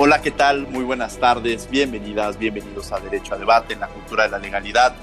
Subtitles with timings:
[0.00, 0.68] Hola, ¿qué tal?
[0.68, 4.94] Muy buenas tardes, bienvenidas, bienvenidos a Derecho a Debate en la Cultura de la Legalidad.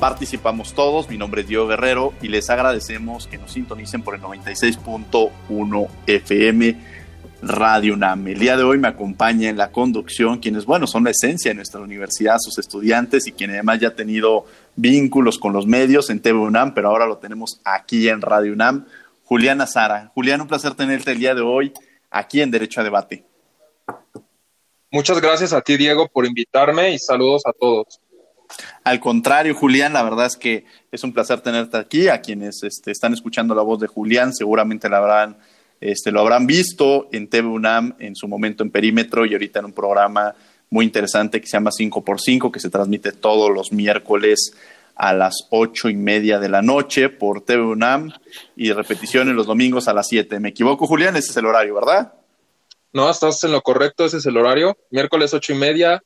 [0.00, 4.20] Participamos todos, mi nombre es Diego Guerrero y les agradecemos que nos sintonicen por el
[4.20, 6.76] 96.1 FM
[7.40, 8.26] Radio UNAM.
[8.26, 11.54] El día de hoy me acompaña en la conducción quienes, bueno, son la esencia de
[11.54, 16.18] nuestra universidad, sus estudiantes y quien además ya ha tenido vínculos con los medios en
[16.18, 18.86] TV UNAM, pero ahora lo tenemos aquí en Radio UNAM,
[19.22, 20.10] Julián Azara.
[20.14, 21.72] Julián, un placer tenerte el día de hoy
[22.10, 23.24] aquí en Derecho a Debate.
[24.94, 27.98] Muchas gracias a ti, Diego, por invitarme y saludos a todos.
[28.84, 32.08] Al contrario, Julián, la verdad es que es un placer tenerte aquí.
[32.08, 35.38] A quienes este, están escuchando la voz de Julián, seguramente la habrán,
[35.80, 39.64] este, lo habrán visto en TV UNAM en su momento en Perímetro y ahorita en
[39.64, 40.34] un programa
[40.68, 44.52] muy interesante que se llama 5x5, que se transmite todos los miércoles
[44.94, 48.12] a las ocho y media de la noche por TV UNAM
[48.56, 50.38] y repeticiones los domingos a las 7.
[50.38, 51.16] ¿Me equivoco, Julián?
[51.16, 52.12] Ese es el horario, ¿verdad?
[52.92, 54.76] No, estás en lo correcto, ese es el horario.
[54.90, 56.02] Miércoles ocho y media,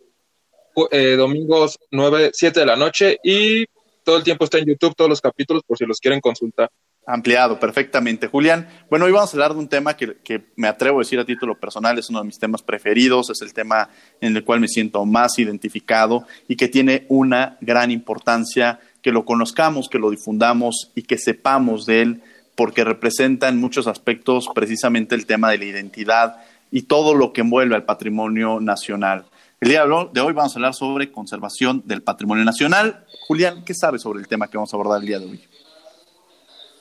[0.90, 3.66] eh, domingos nueve, siete de la noche y
[4.04, 6.70] todo el tiempo está en YouTube, todos los capítulos por si los quieren consultar.
[7.08, 8.28] Ampliado, perfectamente.
[8.28, 11.18] Julián, bueno, hoy vamos a hablar de un tema que, que, me atrevo a decir
[11.18, 14.60] a título personal, es uno de mis temas preferidos, es el tema en el cual
[14.60, 20.10] me siento más identificado y que tiene una gran importancia que lo conozcamos, que lo
[20.10, 22.22] difundamos y que sepamos de él,
[22.56, 26.36] porque representa en muchos aspectos precisamente el tema de la identidad,
[26.70, 29.26] y todo lo que envuelve al patrimonio nacional.
[29.60, 33.04] El día de hoy vamos a hablar sobre conservación del patrimonio nacional.
[33.26, 35.40] Julián, ¿qué sabes sobre el tema que vamos a abordar el día de hoy?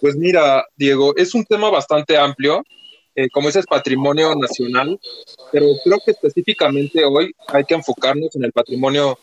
[0.02, 2.64] Pues mira, Diego, es un tema bastante amplio,
[3.16, 5.00] eh, como dices, patrimonio nacional,
[5.52, 9.18] pero creo que específicamente hoy hay que enfocarnos en el patrimonio,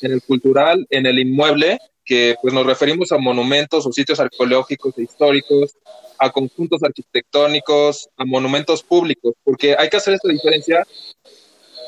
[0.00, 4.96] en el cultural, en el inmueble, que pues nos referimos a monumentos o sitios arqueológicos
[4.98, 5.76] e históricos,
[6.18, 10.84] a conjuntos arquitectónicos, a monumentos públicos, porque hay que hacer esta diferencia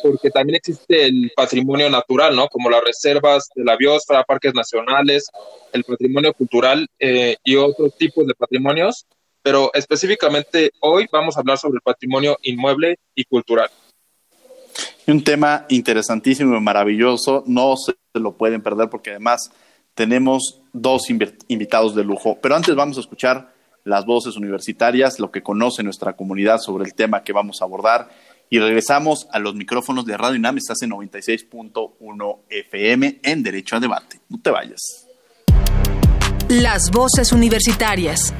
[0.02, 2.48] porque también existe el patrimonio natural, ¿no?
[2.48, 5.26] Como las reservas de la biosfera, parques nacionales,
[5.72, 9.06] el patrimonio cultural eh, y otros tipos de patrimonios,
[9.42, 13.70] pero específicamente hoy vamos a hablar sobre el patrimonio inmueble y cultural.
[15.06, 19.52] Un tema interesantísimo y maravilloso, no se lo pueden perder porque además
[19.96, 23.52] tenemos dos invitados de lujo, pero antes vamos a escuchar
[23.82, 28.10] las voces universitarias, lo que conoce nuestra comunidad sobre el tema que vamos a abordar.
[28.50, 33.80] Y regresamos a los micrófonos de Radio UNAM, estás en 96.1 FM en Derecho a
[33.80, 34.20] Debate.
[34.28, 35.06] No te vayas.
[36.48, 38.34] Las voces universitarias.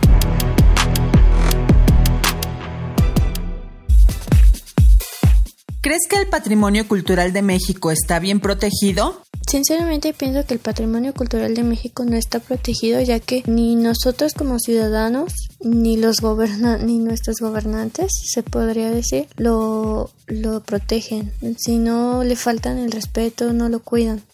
[5.87, 9.23] ¿Crees que el patrimonio cultural de México está bien protegido?
[9.49, 14.33] Sinceramente pienso que el patrimonio cultural de México no está protegido ya que ni nosotros
[14.35, 16.17] como ciudadanos ni los
[16.83, 23.53] ni nuestros gobernantes se podría decir lo lo protegen si no le faltan el respeto
[23.53, 24.25] no lo cuidan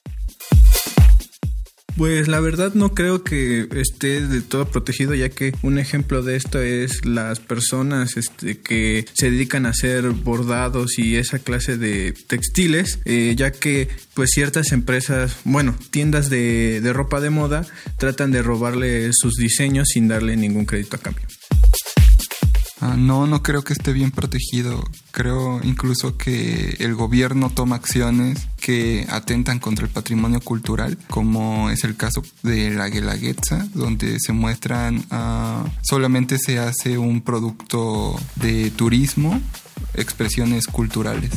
[1.97, 6.37] pues la verdad no creo que esté de todo protegido, ya que un ejemplo de
[6.37, 12.13] esto es las personas este, que se dedican a hacer bordados y esa clase de
[12.27, 17.67] textiles, eh, ya que pues ciertas empresas, bueno, tiendas de, de ropa de moda
[17.99, 21.27] tratan de robarle sus diseños sin darle ningún crédito a cambio.
[22.83, 24.83] Ah, no, no creo que esté bien protegido.
[25.13, 31.85] Creo incluso que el gobierno toma acciones que atentan contra el patrimonio cultural, como es
[31.85, 38.73] el caso de la Guelaguetza, donde se muestran, ah, solamente se hace un producto de
[38.73, 39.41] turismo,
[39.95, 41.31] expresiones culturales.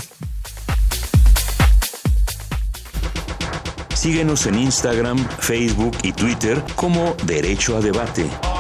[3.94, 8.55] Síguenos en Instagram, Facebook y Twitter como Derecho a Debate.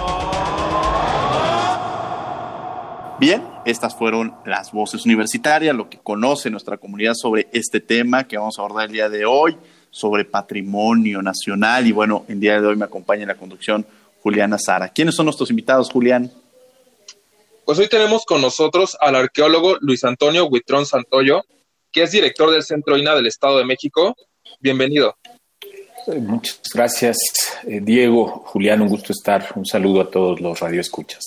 [3.17, 8.37] Bien, Estas fueron las voces universitarias, lo que conoce nuestra comunidad sobre este tema que
[8.37, 9.55] vamos a abordar el día de hoy,
[9.89, 11.87] sobre patrimonio nacional.
[11.87, 13.85] Y bueno, el día de hoy me acompaña en la conducción
[14.21, 14.89] Juliana Sara.
[14.89, 16.29] ¿Quiénes son nuestros invitados, Julián?
[17.63, 21.43] Pues hoy tenemos con nosotros al arqueólogo Luis Antonio Huitrón Santoyo,
[21.93, 24.13] que es director del Centro INA del Estado de México.
[24.59, 25.15] Bienvenido.
[26.07, 27.17] Muchas gracias,
[27.65, 29.53] eh, Diego, Julián, un gusto estar.
[29.55, 31.23] Un saludo a todos los radioescuchas.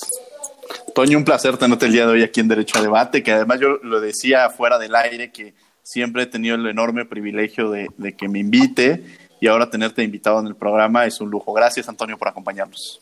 [0.94, 3.61] Toño, un placer tenerte el día de hoy aquí en Derecho a Debate, que además
[3.61, 8.29] yo lo decía fuera del aire, que siempre he tenido el enorme privilegio de, que
[8.29, 9.02] me invite
[9.40, 11.52] y ahora tenerte invitado en el programa es un lujo.
[11.52, 13.00] Gracias, Antonio, por acompañarnos.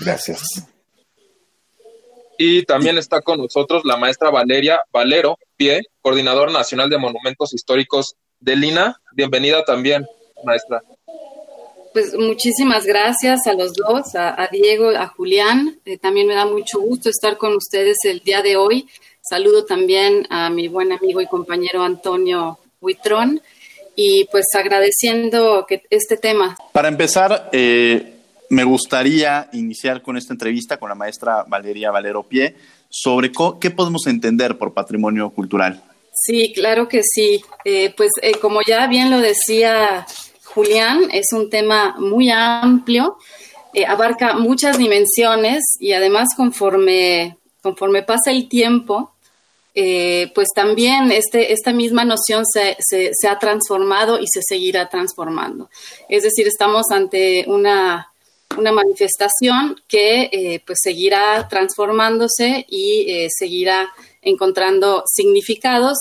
[0.00, 0.66] Gracias.
[2.38, 8.16] Y también está con nosotros la maestra Valeria Valero Pie, coordinadora nacional de monumentos históricos
[8.40, 9.00] de Lina.
[9.12, 10.06] Bienvenida también,
[10.44, 10.82] maestra.
[11.96, 15.78] Pues muchísimas gracias a los dos, a, Diego, a Julián.
[15.86, 18.86] Eh, también me da mucho gusto estar con ustedes el día de hoy.
[19.22, 23.40] Saludo también a mi buen amigo y compañero Antonio Huitrón
[23.94, 26.54] y pues agradeciendo que este tema.
[26.72, 28.16] Para empezar, eh,
[28.50, 32.56] me gustaría iniciar con esta entrevista con la maestra Valeria Valero Pie
[32.90, 35.82] sobre qué podemos entender por patrimonio cultural.
[36.12, 37.42] Sí, claro que sí.
[37.64, 38.10] Eh, pues
[38.42, 40.06] como ya bien lo decía
[40.56, 43.18] Julián, es un tema muy amplio,
[43.74, 49.12] eh, abarca muchas dimensiones y además conforme, conforme pasa el tiempo,
[49.74, 52.78] eh, pues también este, esta misma noción se,
[53.28, 55.68] ha transformado y se seguirá transformando.
[56.08, 58.10] Es decir, estamos ante una,
[58.56, 63.92] una manifestación que eh, pues seguirá transformándose y seguirá
[64.22, 65.98] encontrando significados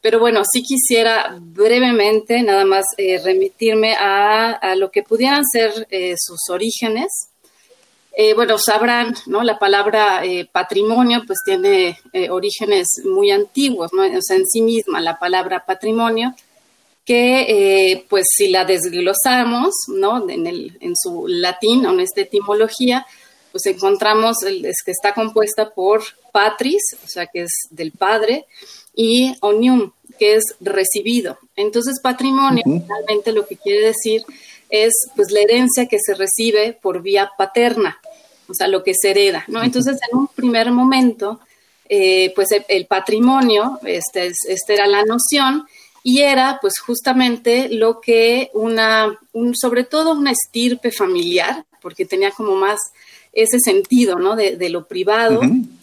[0.00, 6.14] pero bueno, sí quisiera brevemente nada más eh, remitirme a, lo que pudieran ser eh,
[6.18, 7.30] sus orígenes.
[8.12, 9.42] Eh, bueno, sabrán, ¿no?
[9.42, 10.22] La palabra
[10.52, 11.98] patrimonio pues tiene
[12.30, 14.02] orígenes muy antiguos, ¿no?
[14.02, 16.34] O sea, en sí misma la palabra patrimonio,
[17.04, 20.30] que pues si la desglosamos, ¿no?
[20.30, 23.06] En, el, en su latín o en esta etimología,
[23.52, 28.46] pues encontramos es que está compuesta por patris, o sea, que es del padre,
[28.96, 31.38] y onium, que es recibido.
[31.54, 34.24] Entonces, patrimonio realmente lo que quiere decir
[34.68, 38.00] es pues la herencia que se recibe por vía paterna,
[38.48, 39.62] o sea, lo que se hereda, ¿no?
[39.62, 41.38] Entonces, en un primer momento,
[41.88, 45.66] eh, pues el, patrimonio, este, esta era la noción,
[46.02, 49.18] y era pues justamente lo que una,
[49.54, 52.78] sobre todo una estirpe familiar, porque tenía como más
[53.32, 54.36] ese sentido, ¿no?
[54.36, 55.40] De, lo privado,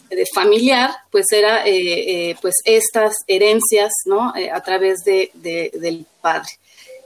[0.08, 4.34] de familiar, pues era eh, eh, pues estas herencias, ¿no?
[4.36, 6.50] Eh, a través de, del padre.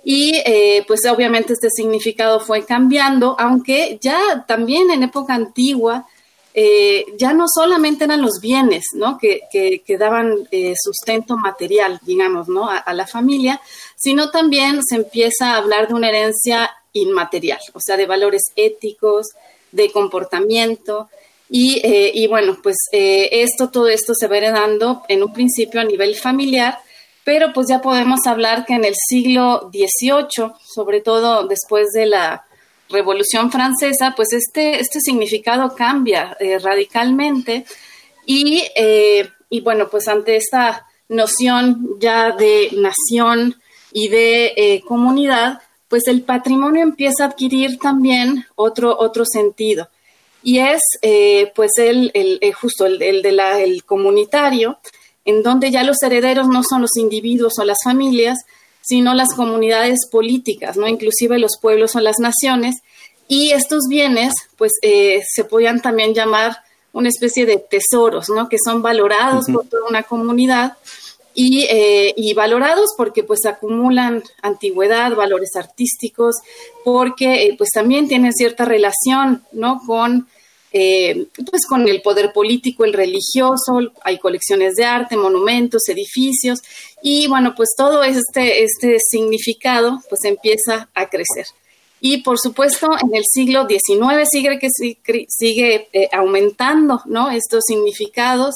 [0.04, 0.40] Y
[0.86, 6.06] pues obviamente este significado fue cambiando, aunque ya también en época antigua,
[7.18, 9.18] ya no solamente eran los bienes, ¿no?
[9.18, 10.48] Que, que, daban
[10.82, 12.70] sustento material, digamos, ¿no?
[12.70, 13.60] A, la familia,
[13.96, 19.26] sino también se empieza a hablar de una herencia inmaterial, o sea, de valores éticos,
[19.72, 21.10] de comportamiento,
[21.50, 25.84] eh, y, bueno, pues eh, esto, todo esto se va heredando en un principio a
[25.84, 26.78] nivel familiar,
[27.24, 32.44] pero pues ya podemos hablar que en el siglo XVIII, sobre todo después de la
[32.90, 37.64] Revolución Francesa, pues este, este significado cambia eh, radicalmente.
[38.26, 38.62] Y,
[39.48, 43.58] y, bueno, pues ante esta noción ya de nación
[43.90, 49.88] y de comunidad, pues el patrimonio empieza a adquirir también otro, otro sentido
[50.48, 54.78] y es eh, pues el, el, eh, justo el, el de la, el comunitario,
[55.26, 58.38] en donde ya los herederos no son los individuos o las familias,
[58.80, 60.88] sino las comunidades políticas, ¿no?
[60.88, 62.76] Inclusive los pueblos o las naciones.
[63.28, 66.56] Y estos bienes, pues, eh, se podían también llamar
[66.94, 68.48] una especie de tesoros, ¿no?
[68.48, 70.78] Que son valorados por toda una comunidad
[71.34, 76.36] y, eh, y, valorados porque pues acumulan antigüedad, valores artísticos,
[76.86, 79.82] porque eh, pues también tienen cierta relación, ¿no?
[79.86, 80.26] Con,
[80.72, 86.60] eh, pues con el poder político, el religioso, hay colecciones de arte, monumentos, edificios,
[87.02, 91.46] y bueno, pues todo este, este significado pues empieza a crecer.
[92.00, 94.68] Y por supuesto, en el siglo XIX sigue, que
[95.28, 97.30] sigue eh, aumentando ¿no?
[97.30, 98.54] estos significados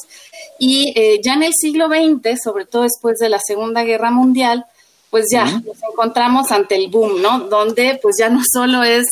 [0.59, 4.65] y eh, ya en el siglo XX, sobre todo después de la Segunda Guerra Mundial,
[5.13, 7.41] pues ya nos encontramos ante el boom, ¿no?
[7.41, 9.07] Donde pues ya no solo es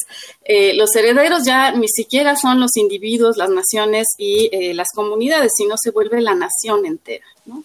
[0.44, 5.74] eh, los herederos, ya ni siquiera son los individuos, las naciones y las comunidades, sino
[5.76, 7.62] se vuelve la nación entera, ¿no?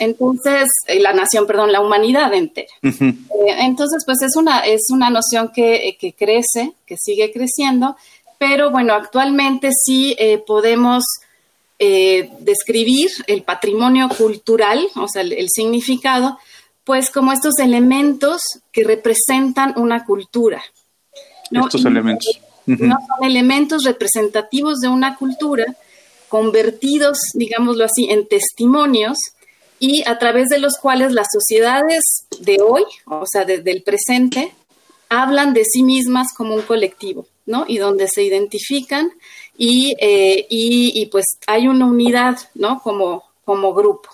[0.00, 2.68] Entonces, eh, la nación, perdón, la humanidad entera.
[2.82, 7.96] Eh, entonces, pues es una, es una noción que, que, crece, que sigue creciendo,
[8.38, 11.04] pero bueno, actualmente sí eh, podemos
[11.80, 16.36] eh, describir el patrimonio cultural, o sea, el, significado,
[16.88, 18.40] pues como estos elementos
[18.72, 20.64] que representan una cultura.
[21.50, 22.40] Estos elementos.
[22.64, 25.66] No son elementos representativos de una cultura,
[26.30, 29.18] convertidos, digámoslo así, en testimonios
[29.78, 34.54] y a través de los cuales las sociedades de hoy, o sea, del presente,
[35.10, 37.66] hablan de sí mismas como un colectivo, ¿no?
[37.68, 39.10] Y donde se identifican
[39.58, 42.80] y, eh, y, pues hay una unidad, ¿no?
[42.80, 44.08] Como, como grupo.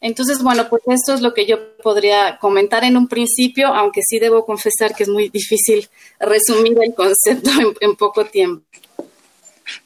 [0.00, 4.18] Entonces, bueno, pues esto es lo que yo podría comentar en un principio, aunque sí
[4.18, 5.88] debo confesar que es muy difícil
[6.20, 7.50] resumir el concepto
[7.80, 8.64] en, poco tiempo.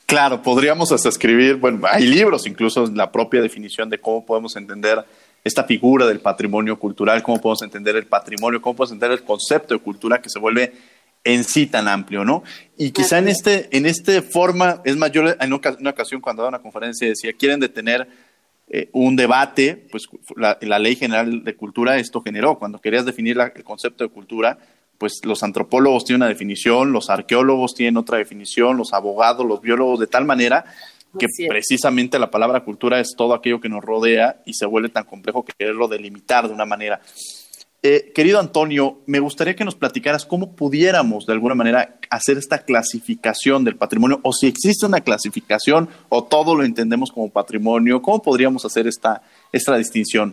[0.04, 5.02] Claro, podríamos hasta escribir, bueno, hay libros incluso la propia definición de cómo podemos entender
[5.42, 9.75] esta figura del patrimonio cultural, cómo podemos entender el patrimonio, cómo podemos entender el concepto
[9.75, 10.73] de cultura que se vuelve
[11.25, 12.42] en sí tan amplio, ¿no?
[12.76, 16.62] Y quizá en este, en este forma, es mayor, en una ocasión cuando daba una
[16.62, 18.09] conferencia decía, quieren detener
[18.75, 23.64] eh, un debate, pues la, Ley General de Cultura esto generó, cuando querías definir el
[23.64, 24.59] concepto de cultura,
[24.97, 30.00] pues los antropólogos tienen una definición, los arqueólogos tienen otra definición, los abogados, los biólogos,
[30.00, 30.64] de tal manera
[31.19, 35.05] que precisamente la palabra cultura es todo aquello que nos rodea y se vuelve tan
[35.05, 37.02] complejo que quererlo delimitar de una manera.
[37.85, 42.59] Eh, querido Antonio, me gustaría que nos platicaras cómo pudiéramos de alguna manera hacer esta
[42.59, 48.23] clasificación del patrimonio o si existe una clasificación o todo lo entendemos como patrimonio, ¿cómo
[48.23, 50.33] podríamos hacer esta, esta distinción?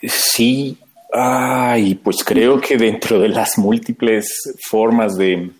[0.00, 0.78] Sí,
[1.12, 5.50] ay, pues creo que dentro de las múltiples formas de,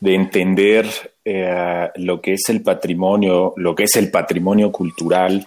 [0.00, 0.88] entender
[1.24, 5.46] eh, lo que es el patrimonio, lo que es el patrimonio cultural,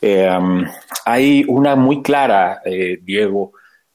[0.00, 0.28] eh,
[1.04, 2.60] hay una muy clara,
[3.04, 3.52] Diego,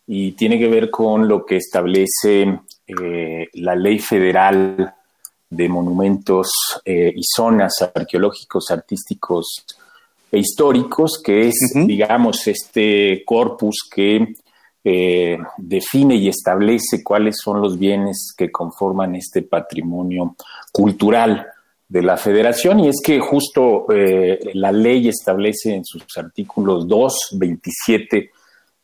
[0.07, 4.95] y tiene que ver con lo que establece eh, la ley federal
[5.49, 6.49] de monumentos
[6.85, 9.65] eh, y zonas arqueológicos, artísticos
[10.31, 14.35] e históricos, que es, digamos, este corpus que
[14.83, 20.37] eh, define y establece cuáles son los bienes que conforman este patrimonio
[20.71, 21.47] cultural
[21.89, 22.79] de la federación.
[22.79, 23.85] Y es que justo
[24.53, 28.31] la ley establece en sus artículos 2, 27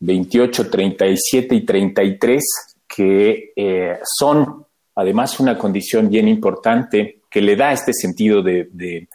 [0.06, 2.44] 28, 37 y 33,
[2.88, 9.08] que eh, son además una condición bien importante que le da este sentido de,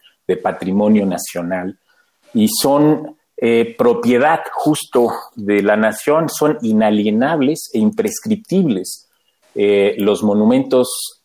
[0.42, 1.78] patrimonio nacional
[2.34, 9.08] y son eh, propiedad justo de la nación, son inalienables e imprescriptibles.
[9.54, 11.22] Eh, los monumentos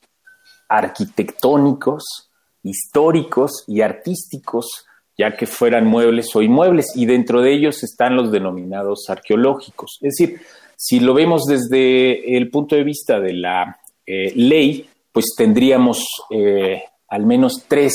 [0.69, 2.31] arquitectónicos,
[2.63, 4.85] históricos y artísticos
[5.17, 9.99] ya que fueran muebles o inmuebles, y dentro de ellos están los denominados arqueológicos.
[10.01, 10.41] Es decir,
[10.85, 16.83] si lo vemos desde el punto de vista de la eh, ley, pues tendríamos eh,
[17.07, 17.93] al menos tres,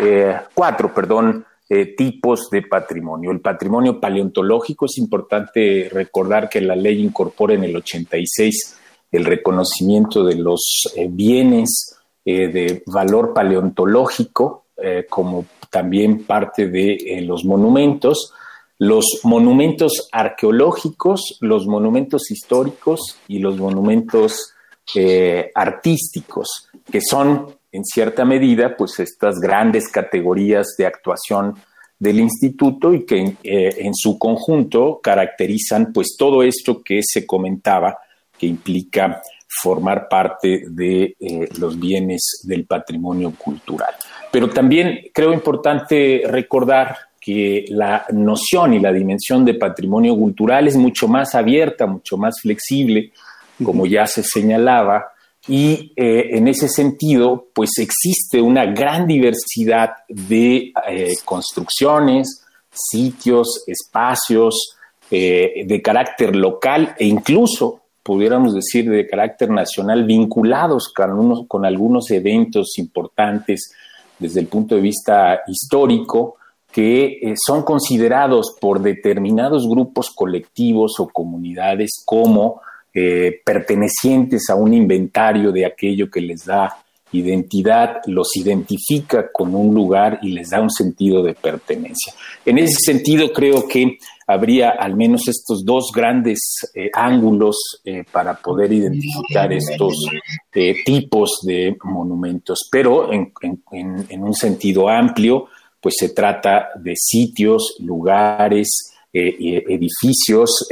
[0.00, 1.44] eh, cuatro, perdón,
[1.96, 3.32] tipos de patrimonio.
[3.32, 8.76] El patrimonio paleontológico es importante recordar que la ley incorpora en el 86
[9.10, 10.60] el reconocimiento de los
[11.08, 14.66] bienes de valor paleontológico
[15.08, 18.32] como también parte de eh, los monumentos,
[18.78, 24.54] los monumentos arqueológicos, los monumentos históricos y los monumentos
[24.94, 31.56] eh, artísticos, que son en cierta medida pues estas grandes categorías de actuación
[31.98, 37.98] del instituto y que eh, en su conjunto caracterizan pues todo esto que se comentaba
[38.38, 39.20] que implica
[39.60, 41.16] formar parte de
[41.58, 43.94] los bienes del patrimonio cultural.
[44.34, 50.74] Pero también creo importante recordar que la noción y la dimensión de patrimonio cultural es
[50.74, 53.12] mucho más abierta, mucho más flexible,
[53.62, 55.06] como ya se señalaba,
[55.46, 64.76] y eh, en ese sentido, pues existe una gran diversidad de eh, construcciones, sitios, espacios
[65.12, 72.10] eh, de carácter local e incluso, pudiéramos decir, de carácter nacional, vinculados con, con algunos
[72.10, 73.70] eventos importantes
[74.18, 76.36] desde el punto de vista histórico
[76.72, 82.60] que eh, son considerados por determinados grupos colectivos o comunidades como
[82.92, 86.76] eh, pertenecientes a un inventario de aquello que les da
[87.12, 92.12] identidad, los identifica con un lugar y les da un sentido de pertenencia.
[92.44, 96.40] En ese sentido, creo que habría al menos estos dos grandes
[96.74, 99.94] eh, ángulos eh, para poder identificar estos
[100.52, 103.32] eh, tipos de monumentos, pero en,
[104.22, 105.46] un sentido amplio,
[105.80, 110.66] pues se trata de sitios, lugares, edificios,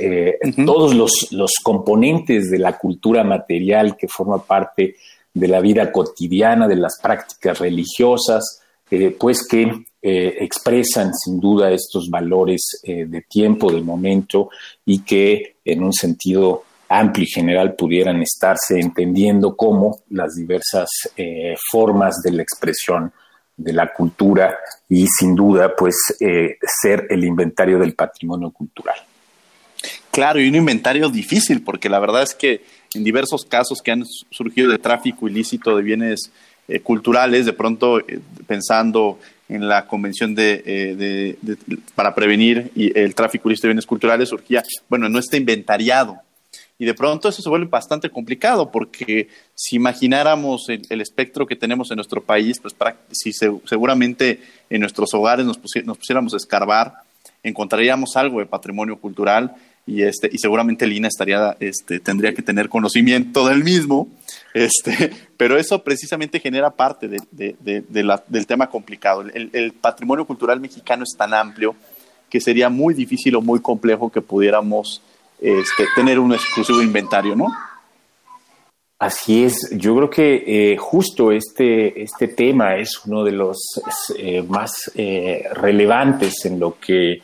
[0.67, 4.97] todos los, los componentes de la cultura material que forma parte
[5.33, 8.63] de la vida cotidiana, de las prácticas religiosas,
[9.21, 14.51] pues que eh, expresan sin duda estos valores eh, de tiempo, del momento
[14.85, 21.55] y que en un sentido amplio y general pudieran estarse entendiendo como las diversas eh,
[21.71, 23.13] formas de la expresión
[23.57, 28.97] de la cultura y sin duda pues ser el inventario del patrimonio cultural.
[30.11, 34.05] Claro, y un inventario difícil porque la verdad es que en diversos casos que han
[34.31, 36.33] surgido de tráfico ilícito de bienes
[36.83, 38.01] culturales, de pronto
[38.47, 39.19] pensando
[39.53, 41.37] en la Convención de, eh,
[41.95, 46.19] para prevenir el tráfico ilícito de bienes culturales surgía, bueno, no está inventariado.
[46.79, 51.91] Y de pronto eso se vuelve bastante complicado porque si imagináramos el, espectro que tenemos
[51.91, 52.75] en nuestro país, pues
[53.11, 56.95] si seguramente en nuestros hogares nos, nos pusiéramos a escarbar,
[57.43, 59.55] encontraríamos algo de patrimonio cultural
[59.87, 64.09] y este y seguramente Lina estaría este tendría que tener conocimiento del mismo
[64.55, 69.23] este pero eso precisamente genera parte del tema complicado.
[69.23, 71.75] El, patrimonio cultural mexicano es tan amplio
[72.31, 75.03] que sería muy difícil o muy complejo que pudiéramos
[75.41, 77.49] este, tener un exclusivo inventario no
[79.03, 83.59] Así es, yo creo que eh, justo este, este tema es uno de los
[84.17, 87.21] eh, más eh, relevantes en lo que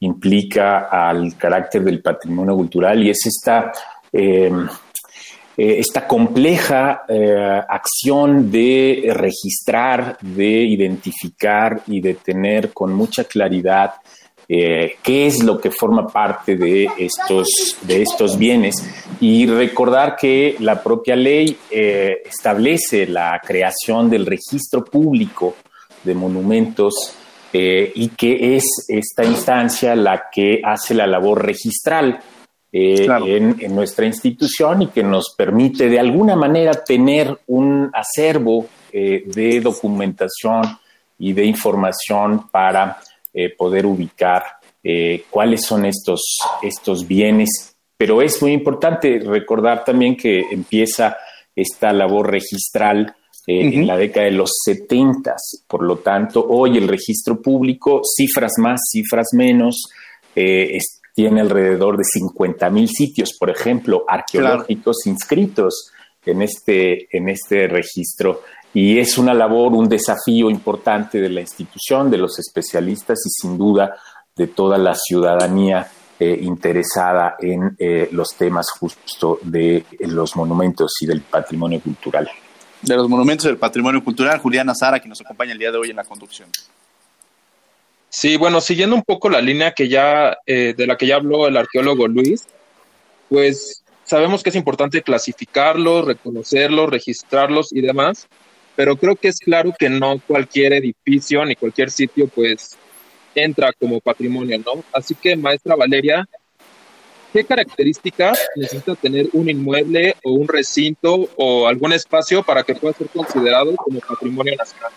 [0.00, 3.72] implica al carácter del patrimonio cultural y es esta,
[4.12, 4.66] em,
[5.56, 13.94] eh, esta compleja eh, acción de registrar, de identificar y de tener con mucha claridad
[14.48, 18.74] eh, qué es lo que forma parte de estos, de estos bienes
[19.20, 25.54] y recordar que la propia ley establece la creación del registro público
[26.02, 27.14] de monumentos
[27.52, 32.20] eh, y que es esta instancia la que hace la labor registral
[32.72, 39.24] eh, en, nuestra institución y que nos permite de alguna manera tener un acervo eh,
[39.26, 40.62] de documentación
[41.18, 42.98] y de información para
[43.56, 44.42] poder ubicar
[45.28, 47.76] cuáles son estos, estos bienes.
[47.96, 51.16] Pero es muy importante recordar también que empieza
[51.54, 53.14] esta labor registral
[53.50, 55.34] eh, en la década de los 70.
[55.66, 59.90] Por lo tanto, hoy el registro público, cifras más, cifras menos,
[60.36, 60.78] eh,
[61.16, 65.90] tiene alrededor de 50 mil sitios, por ejemplo, arqueológicos inscritos
[66.24, 68.42] en este, en este registro.
[68.72, 73.58] Y es una labor, un desafío importante de la institución, de los especialistas y sin
[73.58, 73.96] duda
[74.36, 77.76] de toda la ciudadanía eh, interesada en
[78.12, 82.30] los temas justo de los monumentos y del patrimonio cultural
[82.82, 85.90] de los monumentos del patrimonio cultural, Juliana Sara, que nos acompaña el día de hoy
[85.90, 86.48] en la conducción.
[88.08, 91.46] Sí, bueno, siguiendo un poco la línea que ya, eh, de la que ya habló
[91.46, 92.46] el arqueólogo Luis,
[93.28, 98.26] pues sabemos que es importante clasificarlos, reconocerlos, registrarlos y demás,
[98.74, 102.76] pero creo que es claro que no cualquier edificio ni cualquier sitio pues
[103.34, 104.82] entra como patrimonio, ¿no?
[104.92, 106.28] Así que, maestra Valeria,
[107.32, 112.94] ¿Qué características necesita tener un inmueble o un recinto o algún espacio para que pueda
[112.94, 114.90] ser considerado como patrimonio nacional?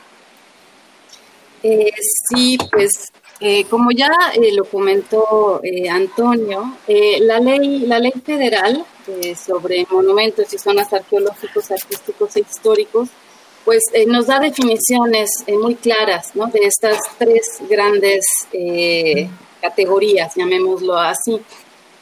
[1.61, 1.91] Eh,
[2.27, 8.85] sí, pues eh, como ya eh, lo comentó Antonio, la ley la ley federal
[9.35, 13.09] sobre monumentos y zonas arqueológicos, artísticos e históricos,
[13.63, 16.47] pues nos da definiciones muy claras ¿no?
[16.47, 18.25] de estas tres grandes
[19.61, 21.39] categorías, llamémoslo así.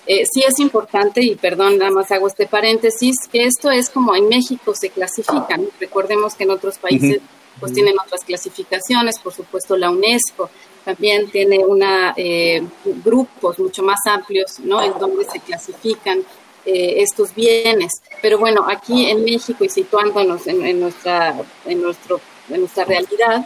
[0.07, 4.15] Eh, sí es importante, y perdón, nada más hago este paréntesis, que esto es como
[4.15, 5.67] en México se clasifican.
[5.79, 7.21] Recordemos que en otros países
[7.59, 10.49] pues tienen otras clasificaciones, por supuesto la UNESCO
[10.83, 12.63] también tiene una eh,
[13.03, 14.81] grupos mucho más amplios, ¿no?
[14.81, 16.19] En donde se clasifican
[16.65, 17.91] eh, estos bienes.
[18.21, 21.35] Pero bueno, aquí en México y situándonos en, nuestra,
[21.65, 23.45] en, nuestro, en nuestra realidad,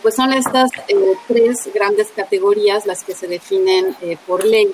[0.00, 0.70] pues son estas
[1.26, 4.72] tres grandes categorías las que se definen por ley.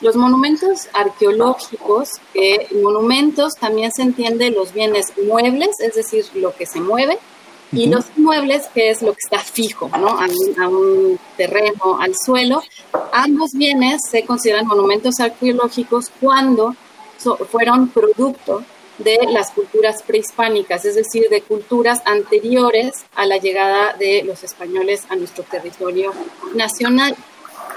[0.00, 6.66] Los monumentos arqueológicos, que monumentos también se entiende los bienes muebles, es decir, lo que
[6.66, 7.18] se mueve,
[7.72, 10.18] y los inmuebles, que es lo que está fijo, ¿no?
[10.18, 12.62] A un, terreno, al suelo.
[13.12, 16.74] Ambos bienes se consideran monumentos arqueológicos cuando
[17.50, 18.62] fueron producto
[18.98, 25.04] de las culturas prehispánicas, es decir, de culturas anteriores a la llegada de los españoles
[25.08, 26.12] a nuestro territorio
[26.54, 27.16] nacional.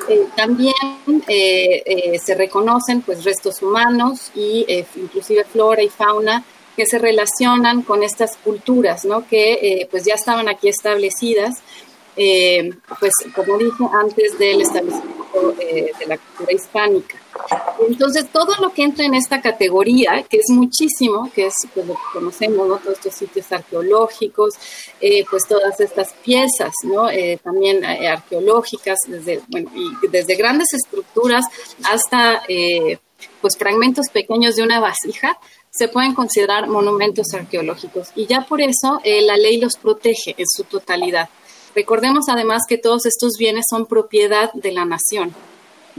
[0.08, 0.74] Eh, también
[1.28, 6.44] eh, eh, se reconocen pues restos humanos y inclusive flora y fauna
[6.76, 9.28] que se relacionan con estas culturas, ¿no?
[9.28, 11.58] Que pues ya estaban aquí establecidas,
[12.16, 17.19] pues como dije antes del establecimiento de la cultura hispánica.
[17.88, 21.94] Entonces, todo lo que entra en esta categoría, que es muchísimo, que es pues, lo
[21.94, 22.78] que conocemos, ¿no?
[22.78, 24.56] todos estos sitios arqueológicos,
[25.00, 27.10] eh, pues todas estas piezas, ¿no?
[27.10, 31.46] Eh, también eh, arqueológicas, desde, bueno, y desde grandes estructuras
[31.84, 32.42] hasta
[33.42, 35.38] pues fragmentos pequeños de una vasija,
[35.70, 38.10] se pueden considerar monumentos arqueológicos.
[38.16, 41.30] Y ya por eso la ley los protege en su totalidad.
[41.76, 45.34] Recordemos además que todos estos bienes son propiedad de la nación.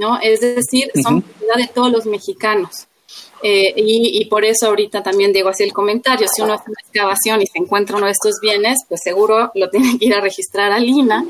[0.00, 0.18] ¿No?
[0.20, 2.88] Es decir, son propiedad de todos los mexicanos.
[3.42, 7.42] Eh, y, por eso ahorita también digo así el comentario, si uno hace una excavación
[7.42, 10.72] y se encuentra uno de estos bienes, pues seguro lo tiene que ir a registrar
[10.72, 11.24] a Lina,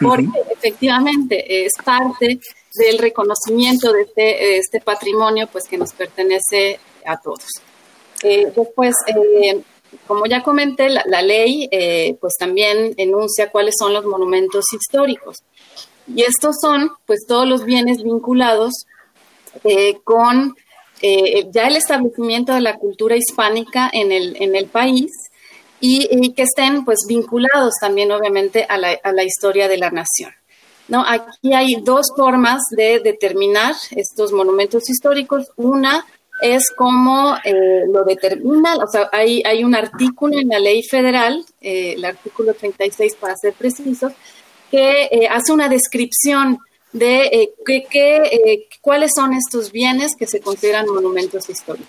[0.00, 2.38] porque efectivamente es parte
[2.74, 7.46] del reconocimiento de este, este, patrimonio pues que nos pertenece a todos.
[8.22, 9.60] Eh, después, eh,
[10.06, 11.68] como ya comenté, la, la ley
[12.20, 15.38] pues también enuncia cuáles son los monumentos históricos.
[16.06, 18.72] Y estos son, pues, todos los bienes vinculados
[19.64, 20.54] eh, con
[21.02, 25.10] eh, ya el establecimiento de la cultura hispánica en el, en el país
[25.80, 30.32] y, que estén, pues, vinculados también, obviamente, a la, a la historia de la nación.
[30.88, 31.04] ¿no?
[31.06, 35.50] Aquí hay dos formas de determinar estos monumentos históricos.
[35.56, 36.06] Una
[36.40, 41.44] es cómo eh, lo determina, o sea, hay, hay un artículo en la ley federal,
[41.60, 44.12] el artículo 36 para ser precisos,
[44.70, 46.58] que eh, hace una descripción
[46.92, 51.88] de eh, eh, cuáles son estos bienes que se consideran monumentos históricos.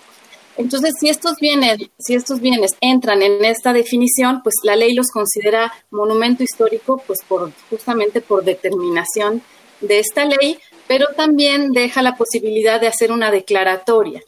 [0.56, 5.10] Entonces, si estos bienes, si estos bienes entran en esta definición, pues la ley los
[5.10, 9.40] considera monumento histórico, pues por justamente por determinación
[9.80, 14.20] de esta ley, pero también deja la posibilidad de hacer una declaratoria,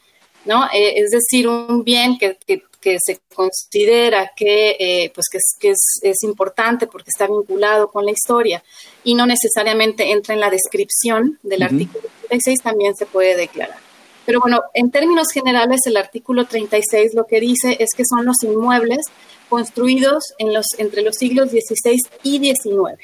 [0.44, 0.68] ¿no?
[0.72, 5.70] es decir, un bien que, que, que se considera que, eh, pues que, es, que
[6.10, 8.62] es, importante porque está vinculado con la historia
[9.04, 13.78] y no necesariamente entra en la descripción del artículo 36, también se puede declarar.
[14.26, 18.42] Pero bueno, en términos generales, el artículo 36 lo que dice es que son los
[18.42, 19.06] inmuebles
[19.48, 22.98] construidos en los, entre los siglos XVI y XIX.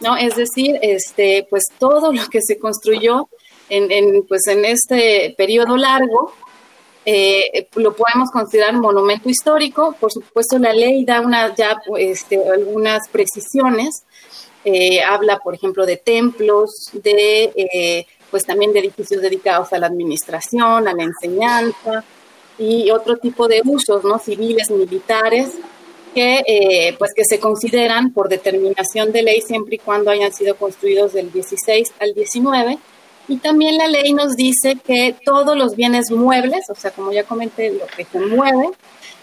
[0.00, 0.16] ¿no?
[0.16, 3.28] Es decir, este, pues todo lo que se construyó
[3.68, 6.32] en, en, pues en este periodo largo
[7.06, 9.94] eh, lo podemos considerar monumento histórico.
[9.98, 14.04] Por supuesto, la ley da una, ya este, algunas precisiones.
[14.64, 19.86] Eh, habla, por ejemplo, de templos, de eh, pues también de edificios dedicados a la
[19.86, 22.02] administración, a la enseñanza
[22.58, 24.18] y otro tipo de usos, ¿no?
[24.18, 25.50] Civiles, militares,
[26.14, 31.12] que pues que se consideran por determinación de ley siempre y cuando hayan sido construidos
[31.12, 32.78] del 16 al 19
[33.28, 37.24] y también la ley nos dice que todos los bienes muebles, o sea, como ya
[37.24, 38.70] comenté, lo que se mueve,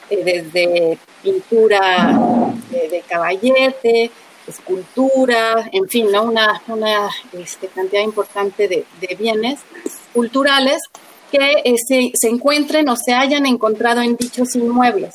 [0.10, 2.10] eh, desde pintura
[2.70, 4.12] de, caballete,
[4.48, 6.24] escultura, en fin, ¿no?
[6.24, 8.86] una, este, cantidad importante de,
[9.16, 9.60] bienes
[10.14, 10.82] culturales
[11.32, 15.14] que se, se, encuentren o se hayan encontrado en dichos inmuebles.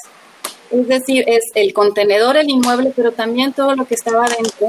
[0.71, 4.69] Es decir, es el contenedor, el inmueble, pero también todo lo que estaba dentro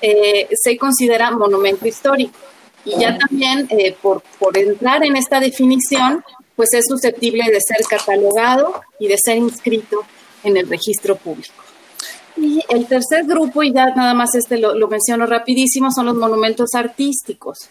[0.00, 2.38] eh, se considera monumento histórico.
[2.84, 6.24] Y ya también, eh, por, por entrar en esta definición,
[6.56, 10.04] pues es susceptible de ser catalogado y de ser inscrito
[10.42, 11.54] en el registro público.
[12.36, 16.16] Y el tercer grupo, y ya nada más este lo, lo, menciono rapidísimo, son los
[16.16, 17.68] monumentos artísticos.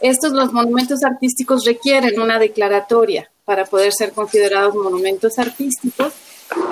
[0.00, 6.12] Estos, los monumentos artísticos, requieren una declaratoria para poder ser considerados monumentos artísticos.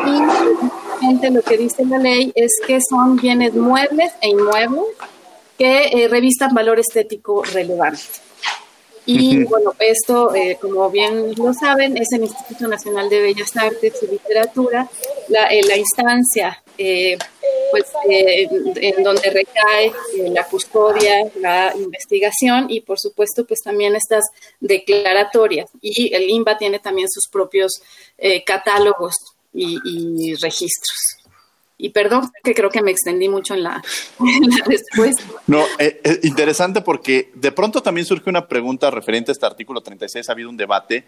[0.07, 4.85] Y lo que dice la ley es que son bienes muebles e inmuebles
[5.59, 8.03] que eh, revistan valor estético relevante.
[9.07, 14.03] Y bueno, esto, eh, como bien lo saben, es el Instituto Nacional de Bellas Artes
[14.03, 14.89] y Literatura,
[15.29, 16.63] la, eh, la instancia
[17.71, 19.93] pues, en donde recae
[20.31, 24.25] la custodia, la investigación y por supuesto pues también estas
[24.59, 25.71] declaratorias.
[25.83, 27.83] Y el INBA tiene también sus propios
[28.47, 29.15] catálogos
[29.53, 31.24] y registros.
[31.77, 33.83] Y perdón que creo que me extendí mucho en la,
[34.67, 35.23] respuesta.
[35.47, 39.81] No, eh, eh, interesante porque de pronto también surge una pregunta referente a este artículo
[39.83, 40.29] 36.
[40.29, 41.05] Ha habido un debate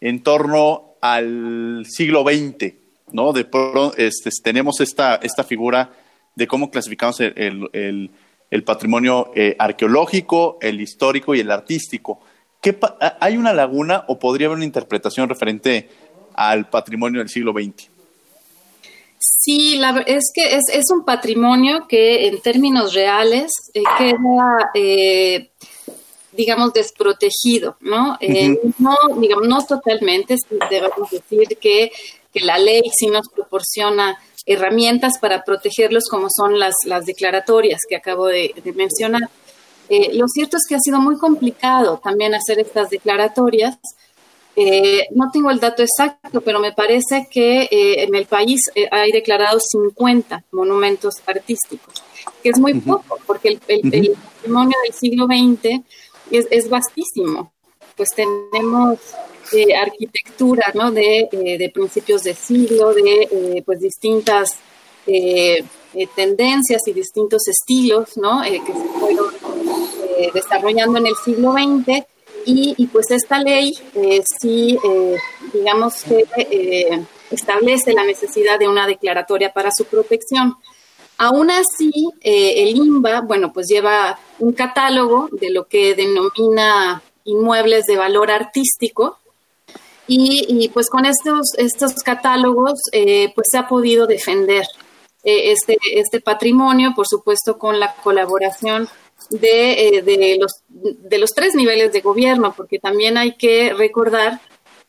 [0.00, 2.74] en torno al siglo XX,
[3.12, 3.32] ¿no?
[3.32, 5.92] De pronto este, tenemos esta, esta figura
[6.34, 8.10] de cómo clasificamos el,
[8.50, 12.20] el, patrimonio eh, arqueológico, el histórico y el artístico.
[12.60, 12.76] ¿Qué
[13.20, 15.88] ¿Hay una laguna o podría haber una interpretación referente
[16.34, 17.91] al patrimonio del siglo XX?
[19.24, 25.50] Sí, la, es que es, es, un patrimonio que en términos reales eh, queda, eh,
[26.32, 28.16] digamos, desprotegido, ¿no?
[28.20, 30.34] Eh, no, digamos, no totalmente,
[30.68, 31.92] debemos decir que,
[32.34, 37.96] que, la ley sí nos proporciona herramientas para protegerlos como son las, las declaratorias que
[37.96, 39.30] acabo de, mencionar.
[39.88, 43.76] Eh, lo cierto es que ha sido muy complicado también hacer estas declaratorias.
[44.54, 48.60] Eh, no tengo el dato exacto, pero me parece que eh, en el país
[48.90, 51.94] hay declarados 50 monumentos artísticos,
[52.42, 55.82] que es muy poco, porque el, patrimonio del siglo XX
[56.30, 57.52] es, es vastísimo.
[57.96, 58.98] Pues tenemos
[59.78, 60.90] arquitectura ¿no?
[60.90, 64.56] de, de, principios de siglo, de pues distintas
[66.14, 68.42] tendencias y distintos estilos ¿no?
[68.42, 69.26] que se fueron
[70.18, 72.04] eh, desarrollando en el siglo XX
[72.44, 75.16] y, pues esta ley eh, sí, eh,
[75.52, 80.54] digamos que establece la necesidad de una declaratoria para su protección.
[81.18, 87.96] Aún así, el INBA, bueno, pues lleva un catálogo de lo que denomina inmuebles de
[87.96, 89.18] valor artístico,
[90.08, 94.66] y, pues con estos, estos catálogos pues se ha podido defender
[95.22, 98.88] este, este patrimonio, por supuesto con la colaboración
[99.40, 104.40] de, eh, de, los, de los tres niveles de gobierno, porque también hay que recordar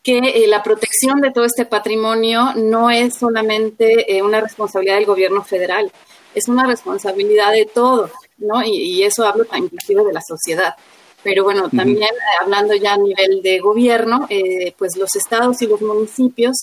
[0.02, 5.06] que eh, la protección de todo este patrimonio no es solamente eh, una responsabilidad del
[5.06, 5.90] gobierno federal,
[6.34, 8.62] es una responsabilidad de todos, ¿no?
[8.64, 10.74] Y, eso hablo inclusive de la sociedad.
[11.22, 12.10] Pero bueno, también
[12.42, 14.28] hablando ya a nivel de gobierno,
[14.76, 16.56] pues los estados y los municipios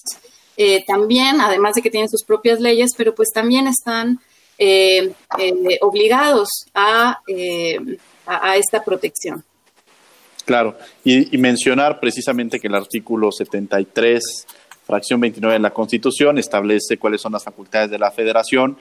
[0.86, 4.20] también, además de que tienen sus propias leyes, pero pues también están
[4.63, 6.47] eh, eh, obligados
[7.28, 7.80] eh,
[8.28, 9.43] a, a, esta protección.
[10.45, 14.45] Claro, y, mencionar precisamente que el artículo 73,
[14.86, 18.78] fracción 29 de la Constitución, establece cuáles son las facultades de la Federación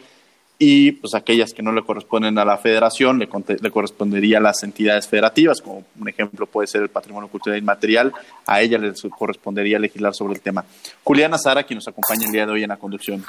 [0.59, 3.27] y pues aquellas que no le corresponden a la Federación le,
[3.59, 8.13] le correspondería a las entidades federativas, como un ejemplo puede ser el patrimonio cultural inmaterial,
[8.45, 10.63] a ella le correspondería legislar sobre el tema.
[11.03, 13.25] Juliana Sara, quien nos acompaña el día de hoy en la conducción.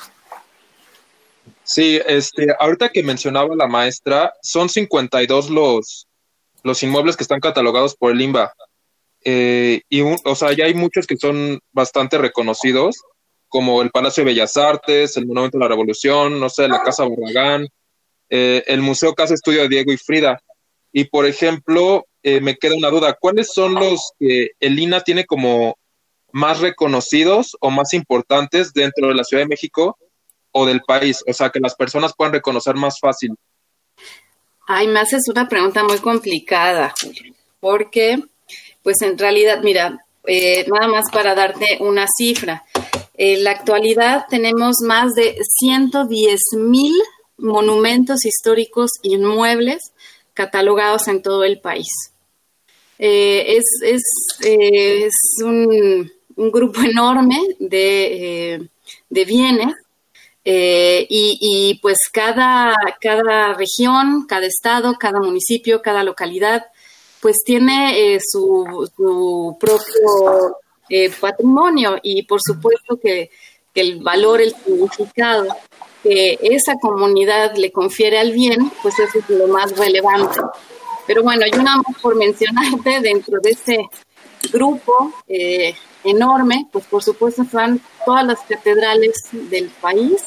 [1.74, 6.06] Sí, este, ahorita que mencionaba la maestra, son 52 los,
[6.64, 8.54] los inmuebles que están catalogados por el INBA.
[9.24, 13.02] Eh, y, o sea, ya hay muchos que son bastante reconocidos,
[13.48, 17.06] como el Palacio de Bellas Artes, el Monumento de la Revolución, no sé, la Casa
[17.06, 17.70] Barragán,
[18.30, 20.44] eh, el Museo Casa Estudio de Diego y Frida.
[20.92, 25.26] Y, por ejemplo, eh, me queda una duda, ¿cuáles son los que el INA tiene
[25.26, 25.78] como
[26.34, 29.98] más reconocidos o más importantes dentro de la Ciudad de México
[30.52, 31.24] o del país?
[31.28, 33.36] O sea, que las personas puedan reconocer más fácil.
[34.68, 36.94] Ay, me haces una pregunta muy complicada,
[37.60, 38.24] porque,
[38.84, 42.64] pues en realidad, mira, eh, nada más para darte una cifra.
[43.16, 46.94] En la actualidad tenemos más de 110 mil
[47.38, 49.92] monumentos históricos inmuebles
[50.34, 51.90] catalogados en todo el país.
[53.00, 54.04] Eh, es, es,
[54.46, 58.68] eh, es un, grupo enorme de,
[59.10, 59.74] de bienes
[60.44, 66.66] eh, y, pues cada, cada región, cada estado, cada municipio, cada localidad,
[67.20, 70.58] pues tiene eh, su, su, propio
[70.90, 73.30] eh, patrimonio y por supuesto que,
[73.74, 75.48] el valor, el significado
[76.04, 80.42] que esa comunidad le confiere al bien, pues eso es lo más relevante.
[81.08, 83.78] Pero bueno, yo nada más por mencionarte dentro de ese
[84.52, 85.14] grupo
[86.04, 90.24] enorme, pues por supuesto están todas las catedrales del país,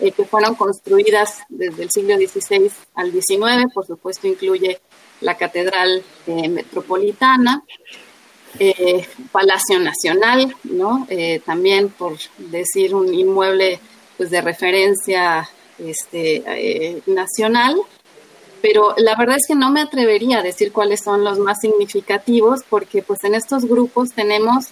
[0.00, 4.80] eh, que fueron construidas desde el siglo XVI al XIX, por supuesto incluye
[5.20, 7.64] la Catedral eh, Metropolitana,
[8.60, 11.06] eh, Palacio Nacional, ¿no?
[11.44, 13.80] también por decir un inmueble
[14.16, 17.76] pues, de referencia este, nacional,
[18.60, 22.60] pero la verdad es que no me atrevería a decir cuáles son los más significativos,
[22.68, 24.66] porque pues en estos grupos tenemos,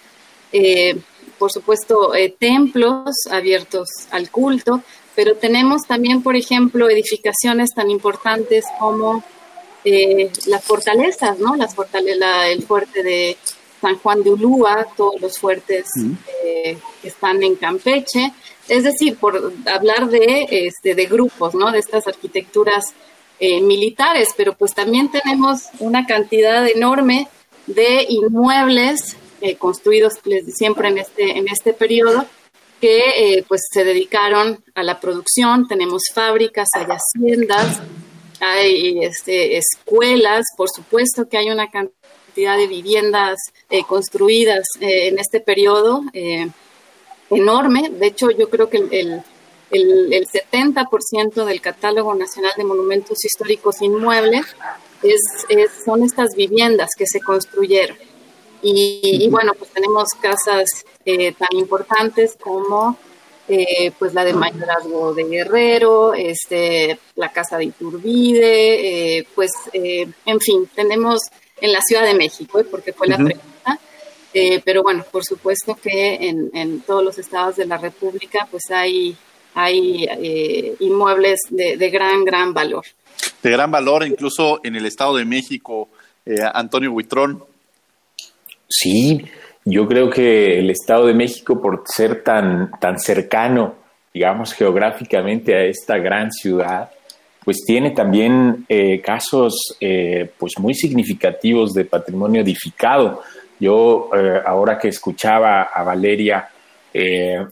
[1.38, 4.82] por supuesto, templos abiertos al culto,
[5.16, 9.24] pero tenemos también, por ejemplo, edificaciones tan importantes como
[9.82, 11.54] eh, las fortalezas, ¿no?
[11.56, 13.36] Las fortalezas, el fuerte de
[13.80, 15.86] San Juan de Ulúa, todos los fuertes
[16.44, 18.32] eh, que están en Campeche.
[18.68, 21.70] Es decir, por hablar de, este, de grupos, ¿no?
[21.70, 22.94] De estas arquitecturas
[23.40, 27.28] eh, militares, pero pues también tenemos una cantidad enorme
[27.66, 29.16] de inmuebles
[29.58, 30.14] construidos
[30.54, 32.26] siempre en este, en este periodo
[32.80, 35.66] que eh, pues se dedicaron a la producción.
[35.68, 37.80] Tenemos fábricas, hay haciendas,
[38.40, 43.38] hay este, escuelas, por supuesto que hay una cantidad de viviendas
[43.70, 46.02] eh, construidas eh, en este periodo
[47.30, 47.90] enorme.
[47.90, 49.22] De hecho, yo creo que el,
[49.70, 54.46] el 70% del catálogo nacional de monumentos históricos inmuebles
[55.02, 55.20] es,
[55.84, 57.96] son estas viviendas que se construyeron.
[58.62, 62.98] Y, bueno, pues tenemos casas eh, tan importantes como
[63.48, 70.08] eh, pues la de Mayorazgo de Guerrero, este, la Casa de Iturbide, eh, pues, eh,
[70.24, 71.20] en fin, tenemos
[71.60, 73.78] en la Ciudad de México, porque fue la pregunta,
[74.64, 79.16] pero bueno, por supuesto que en, todos los estados de la República, pues hay,
[79.56, 80.06] hay
[80.80, 82.84] inmuebles de, de, gran, gran valor.
[83.42, 85.88] De gran valor, incluso en el Estado de México,
[86.54, 87.42] Antonio Huitrón.
[88.68, 89.24] Sí,
[89.64, 93.74] yo creo que el Estado de México, por ser tan, tan cercano,
[94.14, 96.90] digamos, geográficamente a esta gran ciudad,
[97.44, 103.22] pues tiene también eh, casos eh, pues muy significativos de patrimonio edificado.
[103.58, 106.48] Yo eh, ahora que escuchaba a Valeria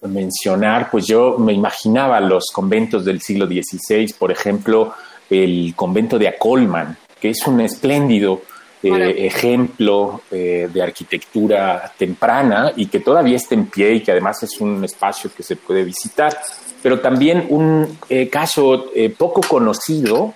[0.03, 4.95] mencionar, pues yo me imaginaba los conventos del siglo XVI, por ejemplo,
[5.29, 8.43] el convento de Acolman, que es un espléndido
[8.87, 14.43] eh, ejemplo eh, de arquitectura temprana y que todavía está en pie y que además
[14.43, 16.37] es un espacio que se puede visitar,
[16.83, 20.35] pero también un eh, caso poco conocido,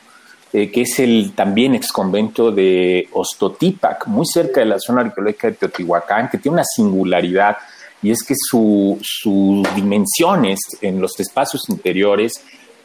[0.50, 6.30] que es el también exconvento de Ostotipac, muy cerca de la zona arqueológica de Teotihuacán,
[6.30, 7.58] que tiene una singularidad
[8.02, 12.32] y es que sus dimensiones en los espacios interiores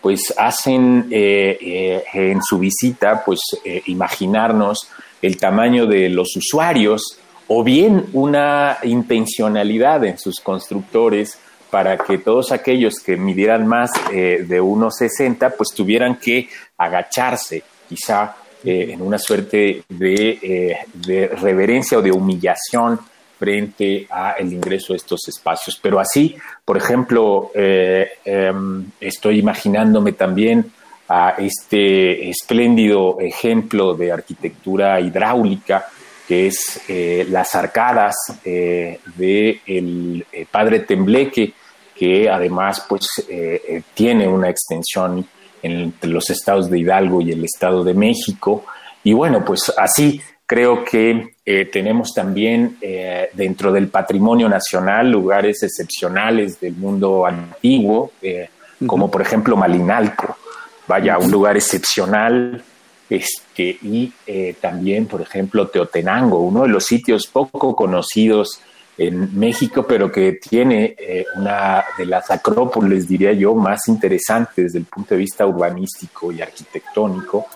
[0.02, 3.40] pues hacen en su visita pues
[3.86, 4.90] imaginarnos
[5.22, 11.38] el tamaño de los usuarios o bien una intencionalidad en sus constructores
[11.70, 16.48] para que todos aquellos que midieran más eh, de 1,60 pues tuvieran que
[16.78, 23.00] agacharse quizá eh, en una suerte eh, de, reverencia o de humillación
[23.44, 25.78] frente a el ingreso a estos espacios.
[25.82, 30.72] Pero así, por ejemplo, em, estoy imaginándome también
[31.10, 35.88] a este espléndido ejemplo de arquitectura hidráulica
[36.28, 41.54] que es eh, las arcadas eh, del de eh, Padre Tembleque,
[41.94, 43.08] que además pues,
[43.94, 45.26] tiene una extensión
[45.62, 48.66] entre los estados de Hidalgo y el Estado de México.
[49.04, 52.78] Y bueno, pues así creo que tenemos también
[53.34, 58.12] dentro del patrimonio nacional lugares excepcionales del mundo antiguo,
[58.88, 60.38] como por ejemplo Malinalco,
[60.88, 62.64] vaya, un lugar excepcional.
[63.10, 68.60] Este, y eh, también, por ejemplo, Teotenango, uno de los sitios poco conocidos
[68.98, 74.80] en México, pero que tiene eh, una de las acrópolis, diría yo, más interesantes desde
[74.80, 77.48] el punto de vista urbanístico y arquitectónico.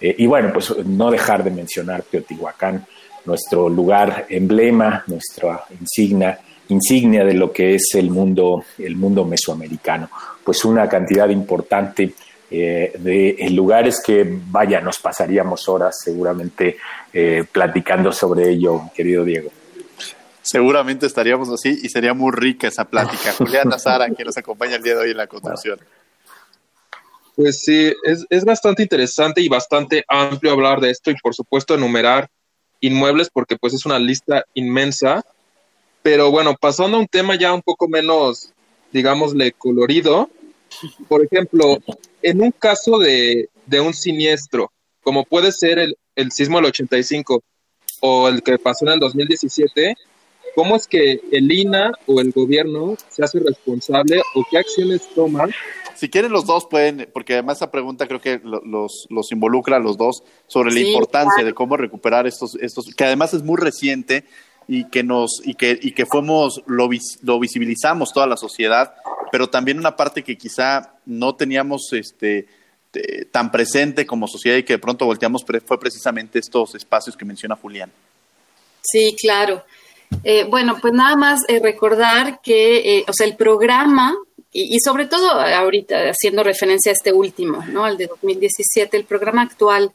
[0.00, 2.86] Eh, y bueno, pues no dejar de mencionar Teotihuacán,
[3.24, 10.10] nuestro lugar emblema, nuestra insignia, insignia de lo que es el mundo, el mundo mesoamericano.
[10.44, 12.14] Pues una cantidad importante
[12.50, 16.76] eh, de lugares que, vaya, nos pasaríamos horas seguramente
[17.12, 19.50] eh, platicando sobre ello, querido Diego.
[20.42, 23.32] Seguramente estaríamos así y sería muy rica esa plática.
[23.38, 25.78] Juliana Sara, que nos acompaña el día de hoy en la construcción.
[27.34, 31.74] Pues sí, es, es bastante interesante y bastante amplio hablar de esto y por supuesto
[31.74, 32.28] enumerar
[32.80, 35.24] inmuebles porque pues es una lista inmensa.
[36.02, 38.52] Pero bueno, pasando a un tema ya un poco menos,
[38.92, 40.28] digámosle, colorido.
[41.08, 41.78] Por ejemplo,
[42.22, 43.48] en un caso de,
[43.80, 44.70] un siniestro,
[45.02, 47.42] como puede ser el, el, sismo del 85
[48.00, 49.94] o el que pasó en el 2017,
[50.54, 55.50] ¿cómo es que el INA o el gobierno se hace responsable o qué acciones toman?
[55.96, 59.80] Si quieren los dos pueden, porque además esa pregunta creo que los, los involucra a
[59.80, 64.24] los dos sobre la importancia de cómo recuperar estos, estos, que además es muy reciente
[64.66, 66.88] y que nos y que y que fuimos lo,
[67.22, 68.94] lo visibilizamos toda la sociedad
[69.30, 72.46] pero también una parte que quizá no teníamos este
[73.32, 77.56] tan presente como sociedad y que de pronto volteamos fue precisamente estos espacios que menciona
[77.56, 77.90] Julián.
[78.80, 79.64] Sí, claro.
[80.22, 84.14] Eh, bueno, pues nada más eh, recordar que, eh, o sea, el programa,
[84.54, 87.84] y, y, sobre todo ahorita haciendo referencia a este último, ¿no?
[87.84, 89.92] Al de 2017, el programa actual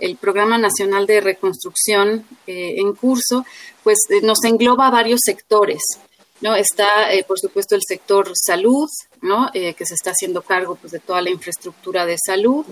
[0.00, 3.44] el Programa Nacional de Reconstrucción eh, en curso,
[3.84, 5.82] pues eh, nos engloba varios sectores.
[6.40, 6.54] ¿No?
[6.54, 8.88] Está, eh, por supuesto, el sector salud,
[9.22, 9.50] ¿no?
[9.52, 12.64] que se está haciendo cargo pues, de toda la infraestructura de salud.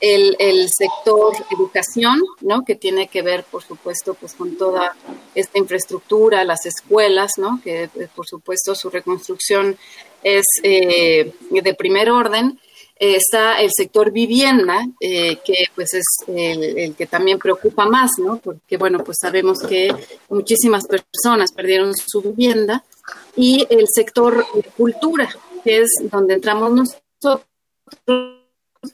[0.00, 2.64] El, el, sector educación, ¿no?
[2.64, 4.96] que tiene que ver, por supuesto, pues, con toda
[5.34, 7.60] esta infraestructura, las escuelas, ¿no?
[7.62, 9.76] que, por supuesto, su reconstrucción
[10.24, 12.58] es de primer orden
[13.02, 18.38] está el sector vivienda, eh, que pues es el, que también preocupa más, ¿no?
[18.38, 19.92] Porque, bueno, pues sabemos que
[20.28, 22.84] muchísimas personas perdieron su vivienda,
[23.36, 24.44] y el sector
[24.76, 25.28] cultura,
[25.64, 27.46] que es donde entramos nosotros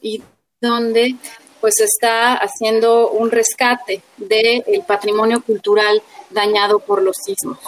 [0.01, 0.21] y
[0.61, 1.15] donde
[1.61, 7.59] pues está haciendo un rescate del patrimonio cultural dañado por los sismos.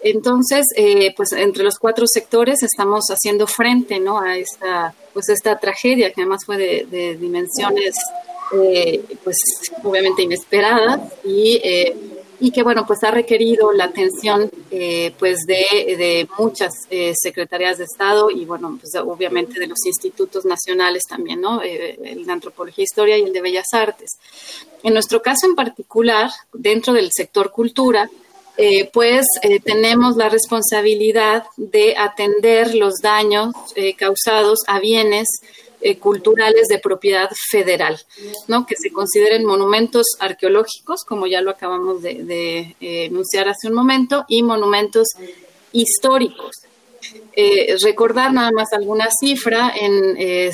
[0.00, 4.20] Entonces, eh, pues entre los cuatro sectores estamos haciendo frente ¿no?
[4.20, 7.96] a esta, pues esta tragedia que además fue de, dimensiones
[8.54, 9.36] eh, pues
[9.82, 11.96] obviamente inesperadas y eh,
[12.40, 17.84] y que bueno pues ha requerido la atención eh, pues de, muchas eh, secretarías de
[17.84, 22.82] Estado y bueno pues obviamente de los institutos nacionales también no eh, el de antropología
[22.82, 24.10] e historia y el de bellas artes.
[24.82, 28.10] En nuestro caso en particular dentro del sector cultura
[28.92, 29.26] pues
[29.64, 33.52] tenemos la responsabilidad de atender los daños
[33.98, 35.28] causados a bienes
[35.88, 37.96] eh, culturales de propiedad federal,
[38.48, 38.66] ¿no?
[38.66, 44.24] que se consideren monumentos arqueológicos, como ya lo acabamos de, eh, enunciar hace un momento,
[44.26, 45.06] y monumentos
[45.70, 46.56] históricos.
[47.36, 50.52] Eh, recordar nada más alguna cifra, en de,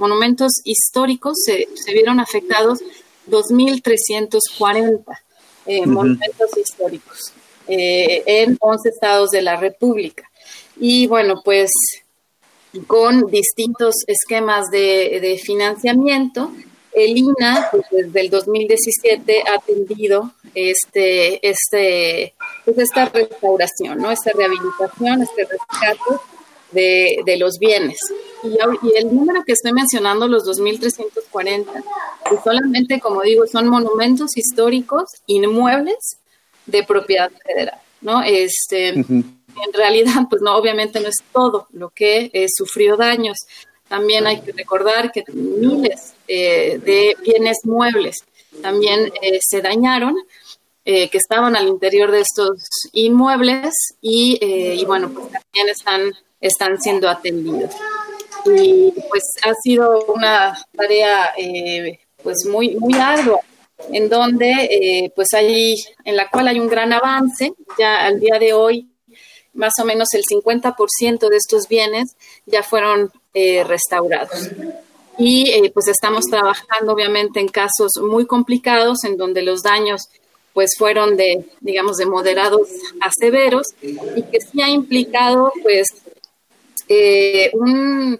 [0.00, 2.80] monumentos históricos se, vieron afectados
[3.28, 5.04] 2.340
[5.86, 7.32] monumentos históricos
[7.68, 10.28] en 11 estados de la República.
[10.76, 11.70] Y bueno, pues
[12.86, 16.52] con distintos esquemas de, financiamiento.
[16.92, 24.10] El INA, pues, desde el 2017, ha atendido este, este, pues, esta restauración, ¿no?
[24.10, 26.20] esta rehabilitación, este rescate
[26.72, 27.98] de, los bienes.
[28.42, 28.56] Y,
[28.96, 31.66] el número que estoy mencionando, los 2.340,
[32.28, 36.18] pues solamente, como digo, son monumentos históricos inmuebles
[36.66, 37.78] de propiedad federal.
[38.00, 38.22] ¿no?
[38.22, 38.94] Este,
[39.64, 43.38] en realidad, pues no, obviamente no es todo lo que eh, sufrió daños.
[43.88, 48.18] También hay que recordar que miles eh, de bienes muebles
[48.62, 50.14] también eh, se dañaron,
[50.82, 57.72] que estaban al interior de estos inmuebles y, bueno, pues también están, están siendo atendidos.
[58.44, 61.30] Y pues ha sido una tarea
[62.24, 63.38] pues muy, muy ardua
[63.92, 67.52] en donde pues hay, en la cual hay un gran avance.
[67.78, 68.89] Ya al día de hoy
[69.54, 74.50] más o menos el 50% de estos bienes ya fueron eh, restaurados.
[75.18, 80.08] Y eh, pues estamos trabajando obviamente en casos muy complicados en donde los daños
[80.52, 82.68] pues fueron de, digamos, de moderados
[83.00, 85.88] a severos y que sí ha implicado pues
[86.88, 88.18] eh, un,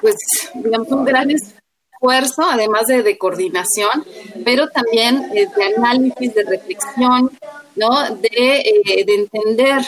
[0.00, 0.16] pues
[0.54, 4.04] digamos, un gran esfuerzo, además de, de coordinación,
[4.44, 7.30] pero también de análisis, de reflexión,
[7.76, 8.14] ¿no?
[8.16, 9.82] De, eh, de entender.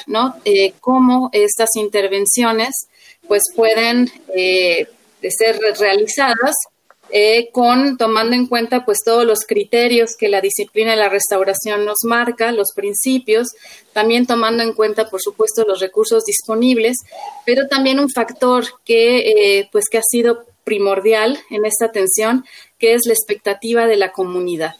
[0.44, 2.88] Eh, cómo estas intervenciones,
[3.26, 4.86] pues, pueden eh,
[5.28, 6.54] ser realizadas
[7.52, 11.98] con tomando en cuenta pues todos los criterios que la disciplina de la restauración nos
[12.04, 13.48] marca, los principios,
[13.92, 16.96] también tomando en cuenta por supuesto los recursos disponibles,
[17.46, 22.44] pero también un factor que pues que ha sido primordial en esta atención,
[22.78, 24.74] que es la expectativa de la comunidad.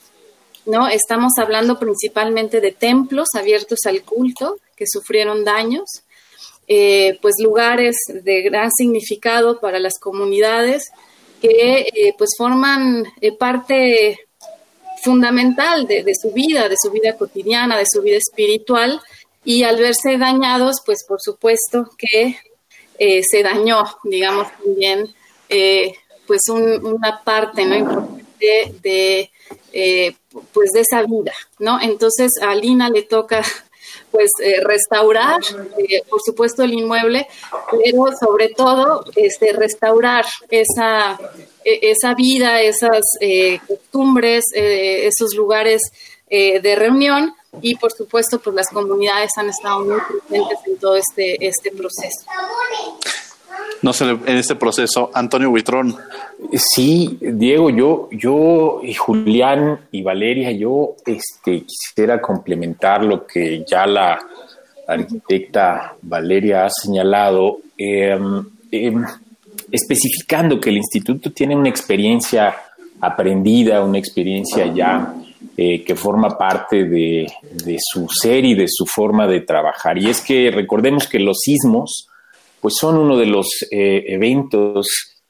[0.66, 0.88] ¿No?
[0.88, 6.02] Estamos hablando principalmente de templos abiertos al culto que sufrieron daños,
[6.66, 10.90] eh, pues lugares de gran significado para las comunidades
[11.40, 14.18] que eh, pues forman eh, parte
[15.02, 19.02] fundamental de, su vida, de su vida cotidiana, de su vida espiritual
[19.44, 22.38] y al verse dañados, pues por supuesto que
[22.98, 25.14] se dañó, digamos también,
[26.26, 28.23] pues una parte no importante
[28.82, 29.30] de
[29.76, 30.14] eh,
[30.52, 31.80] pues de esa vida, ¿no?
[31.80, 33.42] Entonces a Lina le toca
[34.12, 35.40] pues eh, restaurar,
[35.78, 37.26] eh, por supuesto, el inmueble,
[37.82, 41.18] pero sobre todo este, restaurar esa,
[41.64, 43.02] e, esa vida, esas
[43.66, 45.82] costumbres, esos lugares
[46.30, 51.46] de reunión y por supuesto pues las comunidades han estado muy presentes en todo este,
[51.46, 52.26] este proceso
[53.82, 55.10] no sé, en este proceso.
[55.12, 55.94] Antonio Buitrón.
[56.54, 63.86] Sí, Diego, yo, yo, y Julián y Valeria, yo este, quisiera complementar lo que ya
[63.86, 64.18] la
[64.86, 69.04] arquitecta Valeria ha señalado, em, em,
[69.70, 72.54] especificando que el instituto tiene una experiencia
[73.00, 75.14] aprendida, una experiencia ya
[75.56, 77.26] eh, que forma parte de,
[77.64, 79.98] de, su ser y de su forma de trabajar.
[79.98, 82.08] Y es que recordemos que los sismos,
[82.64, 84.86] pues son uno de los eh, eventos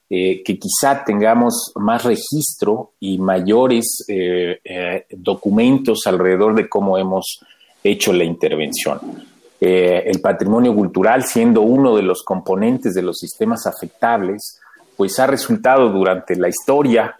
[0.08, 7.40] eh, que quizá tengamos más registro y mayores eh, documentos alrededor de cómo hemos
[7.82, 9.00] hecho la intervención.
[9.60, 14.60] el patrimonio cultural, siendo uno de los componentes de los sistemas afectables,
[14.96, 17.16] pues ha resultado durante la historia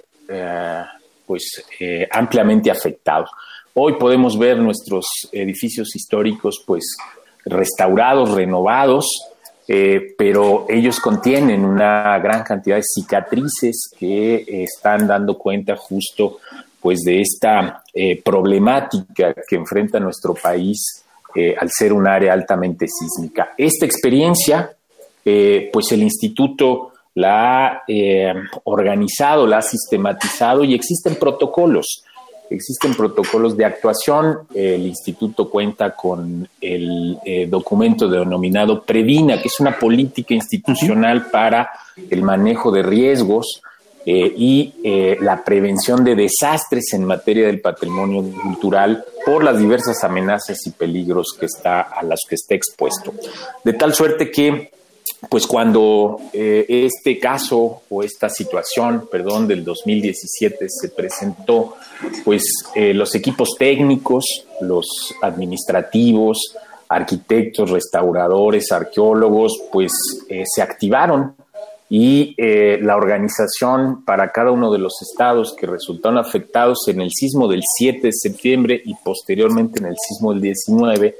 [1.26, 1.64] pues
[2.12, 3.26] ampliamente afectado.
[3.74, 6.84] Hoy podemos ver nuestros edificios históricos pues
[7.46, 9.33] restaurados, renovados,
[9.66, 16.38] eh, pero ellos contienen una gran cantidad de cicatrices que están dando cuenta justo
[16.80, 21.04] pues de esta eh, problemática que enfrenta nuestro país
[21.34, 23.54] eh, al ser un área altamente sísmica.
[23.56, 24.70] Esta experiencia,
[25.24, 27.82] pues el instituto la ha
[28.64, 32.04] organizado, la ha sistematizado y existen protocolos
[32.54, 34.40] Existen protocolos de actuación.
[34.54, 41.70] El instituto cuenta con el eh, documento denominado Previna, que es una política institucional para
[42.10, 43.62] el manejo de riesgos
[44.06, 50.04] eh, y eh, la prevención de desastres en materia del patrimonio cultural por las diversas
[50.04, 53.14] amenazas y peligros que está, a las que está expuesto.
[53.64, 54.70] De tal suerte que
[55.28, 61.76] pues cuando eh, este caso o esta situación, perdón, del 2017 se presentó,
[62.24, 62.42] pues
[62.74, 64.24] eh, los equipos técnicos,
[64.60, 64.86] los
[65.22, 66.56] administrativos,
[66.88, 69.92] arquitectos, restauradores, arqueólogos, pues
[70.28, 71.34] eh, se activaron
[71.90, 77.46] y la organización para cada uno de los estados que resultaron afectados en el sismo
[77.46, 81.14] del 7 de septiembre y posteriormente en el sismo del 19,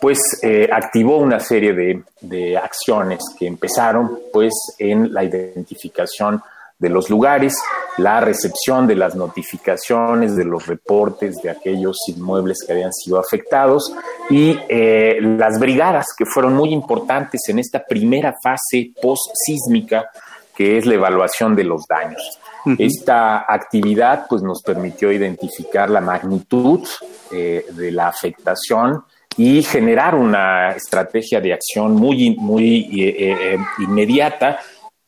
[0.00, 6.42] pues eh, activó una serie de, acciones que empezaron pues en la identificación
[6.80, 7.54] de los lugares,
[7.98, 13.94] la recepción de las notificaciones, de los reportes de aquellos inmuebles que habían sido afectados
[14.30, 20.10] y eh, las brigadas que fueron muy importantes en esta primera fase post-sísmica
[20.56, 22.38] que es la evaluación de los daños.
[22.76, 26.86] Esta actividad pues, nos permitió identificar la magnitud
[27.32, 29.04] eh, de la afectación,
[29.36, 34.58] y generar una estrategia de acción muy, muy eh, eh, eh, inmediata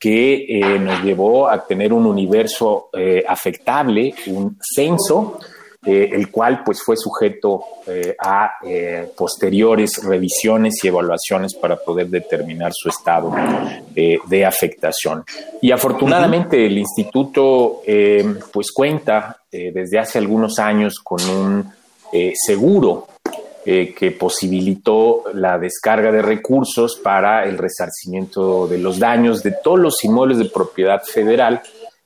[0.02, 2.90] que nos llevó a tener un universo
[3.28, 5.38] afectable, un censo,
[5.84, 7.62] el cual pues fue sujeto
[8.18, 8.50] a
[9.16, 13.32] posteriores revisiones y evaluaciones para poder determinar su estado
[13.94, 15.22] de afectación.
[15.60, 17.82] Y afortunadamente el instituto
[18.52, 21.72] pues cuenta desde hace algunos años con un
[22.34, 23.06] seguro
[23.64, 29.78] eh, que posibilitó la descarga de recursos para el resarcimiento de los daños de todos
[29.78, 31.62] los inmuebles de propiedad federal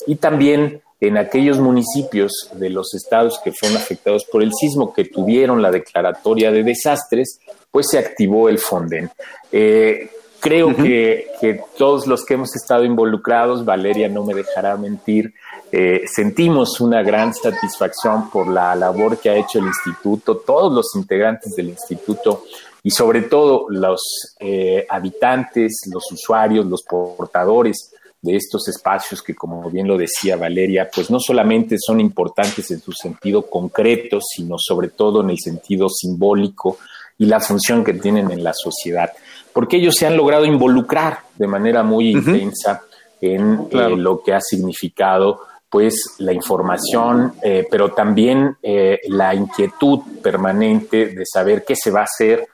[0.07, 5.05] y también en aquellos municipios de los estados que fueron afectados por el sismo que
[5.05, 7.39] tuvieron la declaratoria de desastres,
[7.71, 9.11] pues se activó el Fonden.
[9.53, 10.11] Eh,
[10.49, 15.35] creo que, que, todos los que hemos estado involucrados, Valeria no me dejará mentir,
[15.73, 20.95] eh, sentimos una gran satisfacción por la labor que ha hecho el instituto, todos los
[20.95, 22.45] integrantes del instituto
[22.83, 24.01] y sobre todo los
[24.39, 27.93] eh, habitantes, los usuarios, los portadores
[28.23, 32.81] de estos espacios que, como bien lo decía Valeria, pues no solamente son importantes en
[32.81, 36.79] su sentido concreto, sino sobre todo en el sentido simbólico
[37.19, 39.11] y la función que tienen en la sociedad,
[39.57, 42.83] porque ellos se han logrado involucrar de manera muy intensa
[43.23, 45.41] en eh, lo que ha significado
[45.71, 52.01] pues la información, eh, pero también eh, la inquietud permanente de saber qué se va
[52.01, 52.47] a hacer,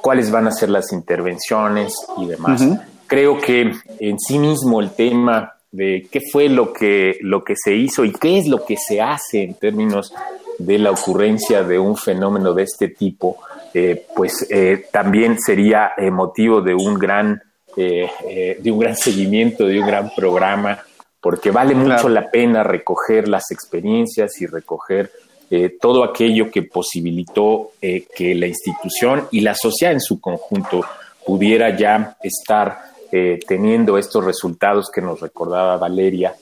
[0.00, 2.64] cuáles van a ser las intervenciones y demás.
[3.08, 7.74] Creo que en sí mismo el tema de qué fue lo que, lo que se
[7.74, 10.14] hizo y qué es lo que se hace en términos
[10.58, 13.38] de la ocurrencia de un fenómeno de este tipo,
[13.74, 14.48] eh, pues
[14.90, 17.42] también sería motivo de un gran
[17.76, 20.82] de un gran seguimiento, de un gran programa
[21.20, 25.10] porque vale mucho la pena recoger las experiencias y recoger
[25.50, 30.84] eh, todo aquello que posibilitó eh, que la institución y la sociedad en su conjunto
[31.26, 32.78] pudiera ya estar
[33.10, 36.34] eh, teniendo estos resultados que nos recordaba Valeria,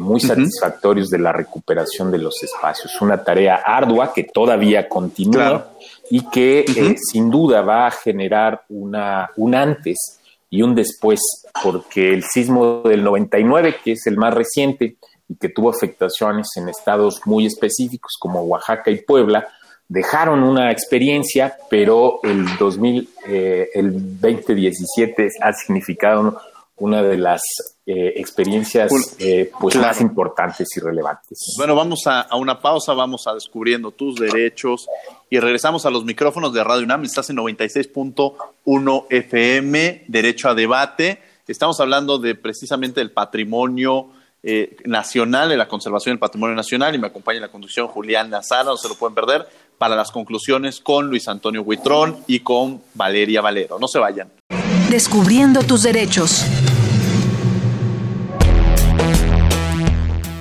[0.00, 3.00] muy satisfactorios de la recuperación de los espacios.
[3.00, 5.70] Una tarea ardua que todavía continúa
[6.10, 6.64] y que
[7.10, 11.20] sin duda va a generar una, un antes y un después,
[11.62, 14.96] porque el sismo del 99, que es el más reciente
[15.28, 19.46] y que tuvo afectaciones en estados muy específicos como Oaxaca y Puebla,
[19.88, 26.40] dejaron una experiencia, pero el 2000, eh, el 2017 ha significado
[26.80, 27.42] una de las
[27.86, 31.54] eh, experiencias eh, pues más importantes y relevantes.
[31.56, 34.86] Bueno, vamos a, a, una pausa, vamos a descubriendo tus derechos
[35.30, 37.04] y regresamos a los micrófonos de Radio UNAM.
[37.04, 41.20] Estás en 96.1 FM, Derecho a Debate.
[41.46, 44.10] Estamos hablando de precisamente del patrimonio
[44.42, 48.30] eh, nacional, de la conservación del patrimonio nacional y me acompaña en la conducción Julián
[48.30, 49.48] Nazara, no se lo pueden perder,
[49.78, 53.78] para las conclusiones con Luis Antonio Huitrón y con Valeria Valero.
[53.80, 54.30] No se vayan.
[54.90, 56.44] Descubriendo tus derechos.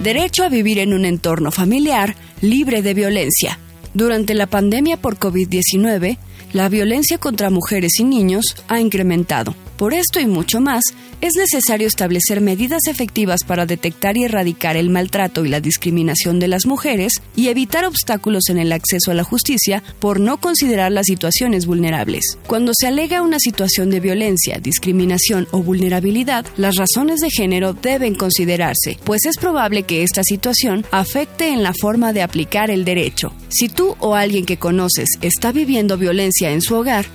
[0.08, 3.60] Derecho a vivir en un entorno familiar libre de violencia.
[3.93, 6.18] Durante la pandemia por COVID-19,
[6.53, 9.53] la violencia contra mujeres y niños ha incrementado.
[9.78, 10.82] Por esto y mucho más,
[11.21, 16.47] es necesario establecer medidas efectivas para detectar y erradicar el maltrato y la discriminación de
[16.47, 21.05] las mujeres y evitar obstáculos en el acceso a la justicia por no considerar las
[21.05, 22.38] situaciones vulnerables.
[22.47, 28.15] Cuando se alega una situación de violencia, discriminación o vulnerabilidad, las razones de género deben
[28.15, 33.32] considerarse, pues es probable que esta situación afecte en la forma de aplicar el derecho.
[33.49, 37.05] Si tú o alguien que conoces está viviendo violencia en su hogar,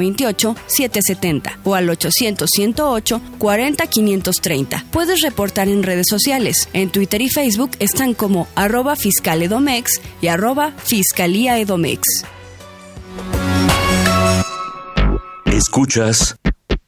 [0.67, 4.85] 770 o al 800 108 40 530.
[4.91, 6.69] Puedes reportar en redes sociales.
[6.73, 12.25] En Twitter y Facebook están como arroba fiscaledomex y arroba fiscalíaedomex.
[15.47, 16.37] Escuchas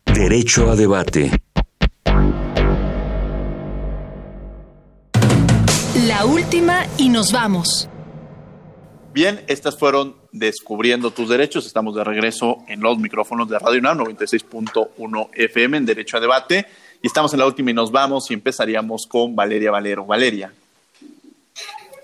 [0.06, 1.30] Derecho a Debate.
[6.06, 7.88] La última y nos vamos.
[9.12, 11.66] Bien, estas fueron Descubriendo tus Derechos.
[11.66, 16.66] Estamos de regreso en los micrófonos de Radio UNAM 96.1 FM en Derecho a Debate.
[17.00, 20.04] Y estamos en la última y nos vamos y empezaríamos con Valeria Valero.
[20.04, 20.52] Valeria.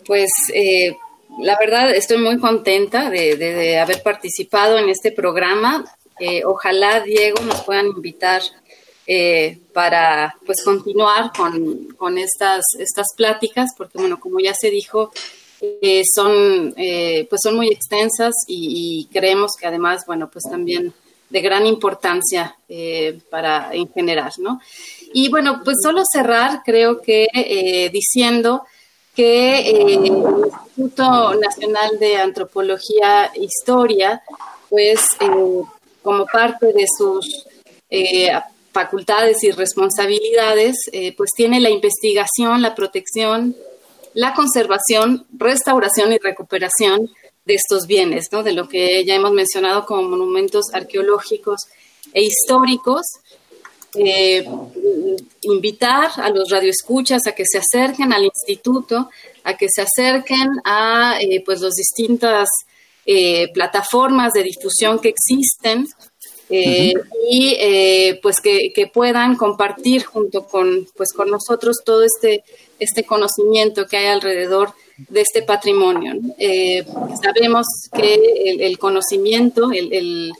[0.07, 0.97] Pues eh,
[1.39, 5.85] la verdad estoy muy contenta de, haber participado en este programa.
[6.19, 8.43] Eh, ojalá, Diego, nos puedan invitar
[9.07, 15.13] eh, para pues continuar con, estas, estas pláticas, porque bueno, como ya se dijo,
[16.15, 20.93] son, pues son muy extensas y, creemos que además, bueno, pues también
[21.29, 22.57] de gran importancia
[23.31, 24.61] para en general, ¿no?
[25.13, 28.65] Y bueno, pues solo cerrar, creo que diciendo
[29.21, 34.23] que eh, el Instituto Nacional de Antropología e Historia,
[34.71, 35.63] pues eh,
[36.03, 37.45] como parte de sus
[37.91, 38.31] eh,
[38.73, 40.77] facultades y responsabilidades,
[41.19, 43.55] pues tiene la investigación, la protección,
[44.15, 47.11] la conservación, restauración y recuperación
[47.45, 48.43] de estos bienes, ¿no?
[48.43, 51.67] de lo que ya hemos mencionado como monumentos arqueológicos
[52.15, 53.03] e históricos,
[53.95, 54.45] eh,
[55.43, 59.11] invitar a los radioescuchas a que se acerquen al instituto,
[59.43, 62.49] a que se acerquen a eh, pues las distintas
[63.07, 65.87] eh, plataformas de difusión que existen
[66.53, 67.57] y
[68.23, 72.43] pues que, puedan compartir junto con pues con nosotros todo este
[72.81, 74.73] este conocimiento que hay alrededor
[75.09, 76.15] de este patrimonio.
[77.23, 77.67] sabemos
[77.97, 80.33] que el, conocimiento, el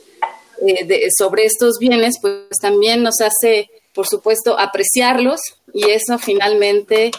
[0.67, 5.41] eh, sobre estos bienes, pues también nos hace, por supuesto, apreciarlos
[5.73, 7.11] y eso finalmente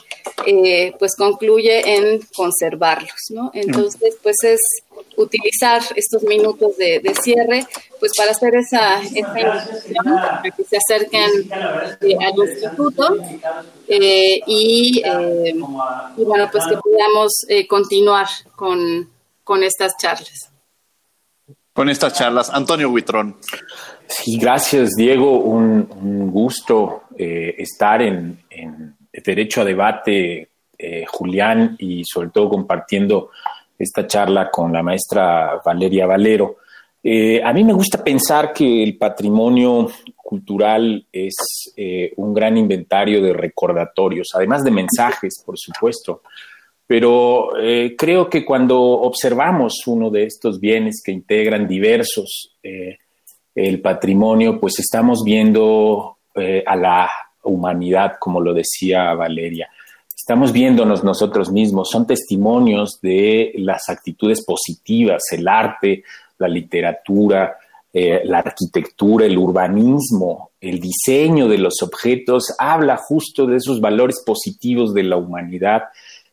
[0.45, 3.49] eh, pues concluye en conservarlos, ¿no?
[3.53, 4.59] Entonces, pues es
[5.17, 7.65] utilizar estos minutos de, cierre
[7.99, 11.29] pues para hacer esa, invitación para que se acerquen
[12.01, 13.17] eh, al instituto
[13.87, 15.01] y,
[16.17, 17.31] bueno pues que podamos
[17.67, 19.09] continuar con,
[19.43, 20.50] con estas charlas
[21.73, 22.49] con estas charlas.
[22.49, 23.37] Antonio Huitrón.
[24.07, 25.39] Sí, gracias, Diego.
[25.39, 28.39] Un, gusto eh, estar en,
[29.11, 33.29] Derecho a Debate, eh, Julián, y sobre todo compartiendo
[33.77, 36.57] esta charla con la maestra Valeria Valero.
[37.03, 41.73] Eh, a mí me gusta pensar que el patrimonio cultural es
[42.15, 46.21] un gran inventario de recordatorios, además de mensajes, por supuesto.
[46.91, 52.97] Pero eh, creo que cuando observamos uno de estos bienes que integran diversos eh,
[53.55, 57.09] el patrimonio, pues estamos viendo eh, a la
[57.43, 59.69] humanidad, como lo decía Valeria.
[60.13, 66.03] Estamos viéndonos nosotros mismos, son testimonios de las actitudes positivas, el arte,
[66.39, 67.55] la literatura,
[67.93, 74.93] la arquitectura, el urbanismo, el diseño de los objetos, habla justo de esos valores positivos
[74.93, 75.83] de la humanidad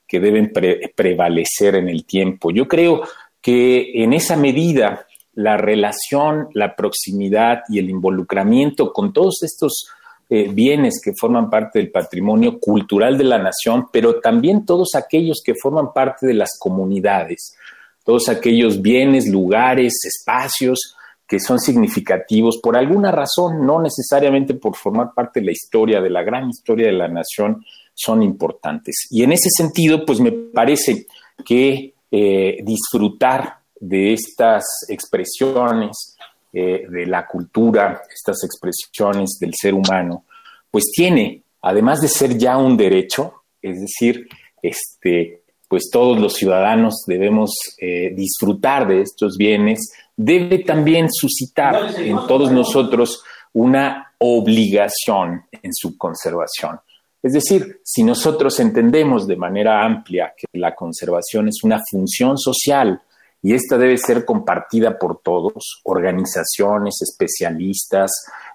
[0.08, 0.50] que deben
[0.96, 2.50] prevalecer en el tiempo.
[2.50, 3.02] Yo creo
[3.42, 9.88] que en esa medida la relación, la proximidad y el involucramiento con todos estos
[10.30, 15.40] eh, bienes que forman parte del patrimonio cultural de la nación, pero también todos aquellos
[15.44, 17.56] que forman parte de las comunidades,
[18.04, 20.96] todos aquellos bienes, lugares, espacios
[21.26, 26.10] que son significativos por alguna razón, no necesariamente por formar parte de la historia, de
[26.10, 27.64] la gran historia de la nación,
[27.98, 29.06] son importantes.
[29.10, 31.06] Y en ese sentido, pues me parece
[31.44, 36.16] que eh, disfrutar de estas expresiones
[36.52, 40.24] eh, de la cultura, estas expresiones del ser humano,
[40.70, 44.26] pues tiene, además de ser ya un derecho, es decir,
[44.62, 52.16] este, pues todos los ciudadanos debemos eh, disfrutar de estos bienes, debe también suscitar en
[52.26, 53.22] todos nosotros
[53.52, 56.80] una obligación en su conservación.
[57.22, 63.00] Es decir, si nosotros entendemos de manera amplia que la conservación es una función social
[63.42, 68.10] y esta debe ser compartida por todos, organizaciones, especialistas,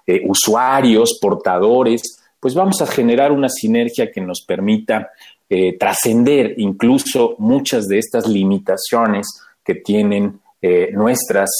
[0.06, 2.02] eh, usuarios, portadores,
[2.40, 5.10] pues vamos a generar una sinergia que nos permita
[5.48, 9.26] eh, trascender incluso muchas de estas limitaciones
[9.62, 11.50] que tienen eh, nuestras,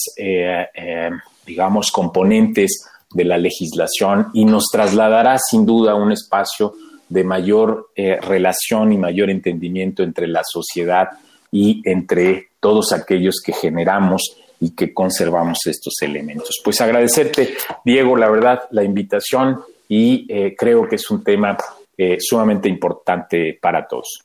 [1.47, 6.75] digamos, componentes de la legislación y nos trasladará sin duda un espacio
[7.09, 11.09] de mayor eh, relación y mayor entendimiento entre la sociedad
[11.51, 16.61] y entre todos aquellos que generamos y que conservamos estos elementos.
[16.65, 21.57] Pues agradecerte, Diego, la verdad, la invitación y eh, creo que es un tema
[21.97, 24.21] eh, sumamente importante para todos.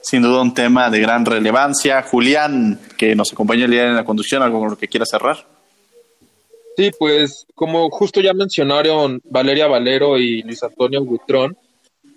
[0.00, 2.02] Sin duda un tema de gran relevancia.
[2.02, 5.46] Julián, que nos acompaña el día en la conducción, algo con lo que quiera cerrar.
[6.76, 11.56] Sí, pues como justo ya mencionaron Valeria Valero y Luis Antonio Buitrón,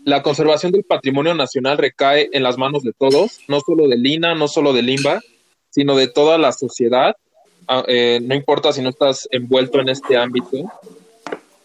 [0.05, 4.35] la conservación del patrimonio nacional recae en las manos de todos, no solo de Lina,
[4.35, 5.19] no solo de Limba,
[5.71, 7.15] sino de toda la sociedad.
[7.67, 10.71] Ah, eh, no importa si no estás envuelto en este ámbito.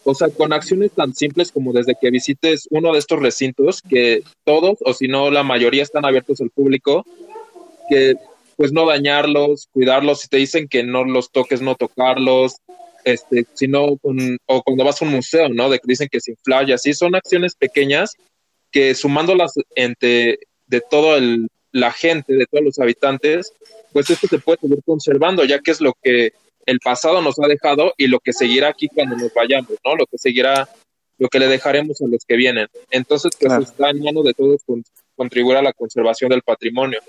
[0.03, 4.23] O sea, con acciones tan simples como desde que visites uno de estos recintos, que
[4.43, 7.05] todos, o si no la mayoría, están abiertos al público,
[7.89, 8.15] que
[8.57, 12.55] pues no dañarlos, cuidarlos, si te dicen que no los toques, no tocarlos,
[13.03, 15.69] este, sino o cuando vas a un museo, ¿no?
[15.69, 18.15] De que dicen que sin infla así, son acciones pequeñas
[18.71, 21.19] que sumándolas entre de toda
[21.71, 23.53] la gente, de todos los habitantes,
[23.93, 26.33] pues esto se puede seguir conservando, ya que es lo que
[26.65, 29.95] el pasado nos ha dejado y lo que seguirá aquí cuando nos vayamos, ¿no?
[29.95, 30.69] Lo que seguirá,
[31.17, 32.67] lo que le dejaremos a los que vienen.
[32.89, 34.61] Entonces, pues está en manos de todos
[35.15, 36.99] contribuir a la conservación del patrimonio.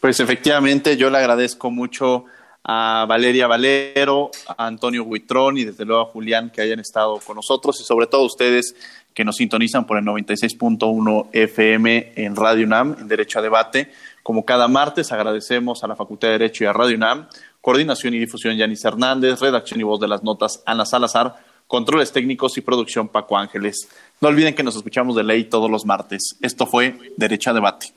[0.00, 2.24] Pues efectivamente, yo le agradezco mucho
[2.64, 7.36] a Valeria Valero, a Antonio Huitrón y desde luego a Julián que hayan estado con
[7.36, 8.74] nosotros y sobre todo a ustedes
[9.14, 13.90] que nos sintonizan por el 96.1 FM en Radio UNAM, en Derecho a Debate.
[14.22, 17.28] Como cada martes, agradecemos a la Facultad de Derecho y a Radio UNAM,
[17.60, 21.36] coordinación y difusión Yanis Hernández, redacción y voz de las notas Ana Salazar,
[21.66, 23.88] controles técnicos y producción Paco Ángeles.
[24.20, 26.36] No olviden que nos escuchamos de ley todos los martes.
[26.40, 27.92] Esto fue Derecho a Debate.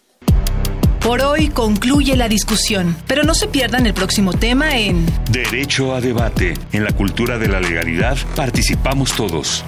[1.04, 6.00] Por hoy concluye la discusión, pero no se pierdan el próximo tema en Derecho a
[6.00, 6.54] Debate.
[6.72, 9.66] En la cultura de la legalidad participamos todos.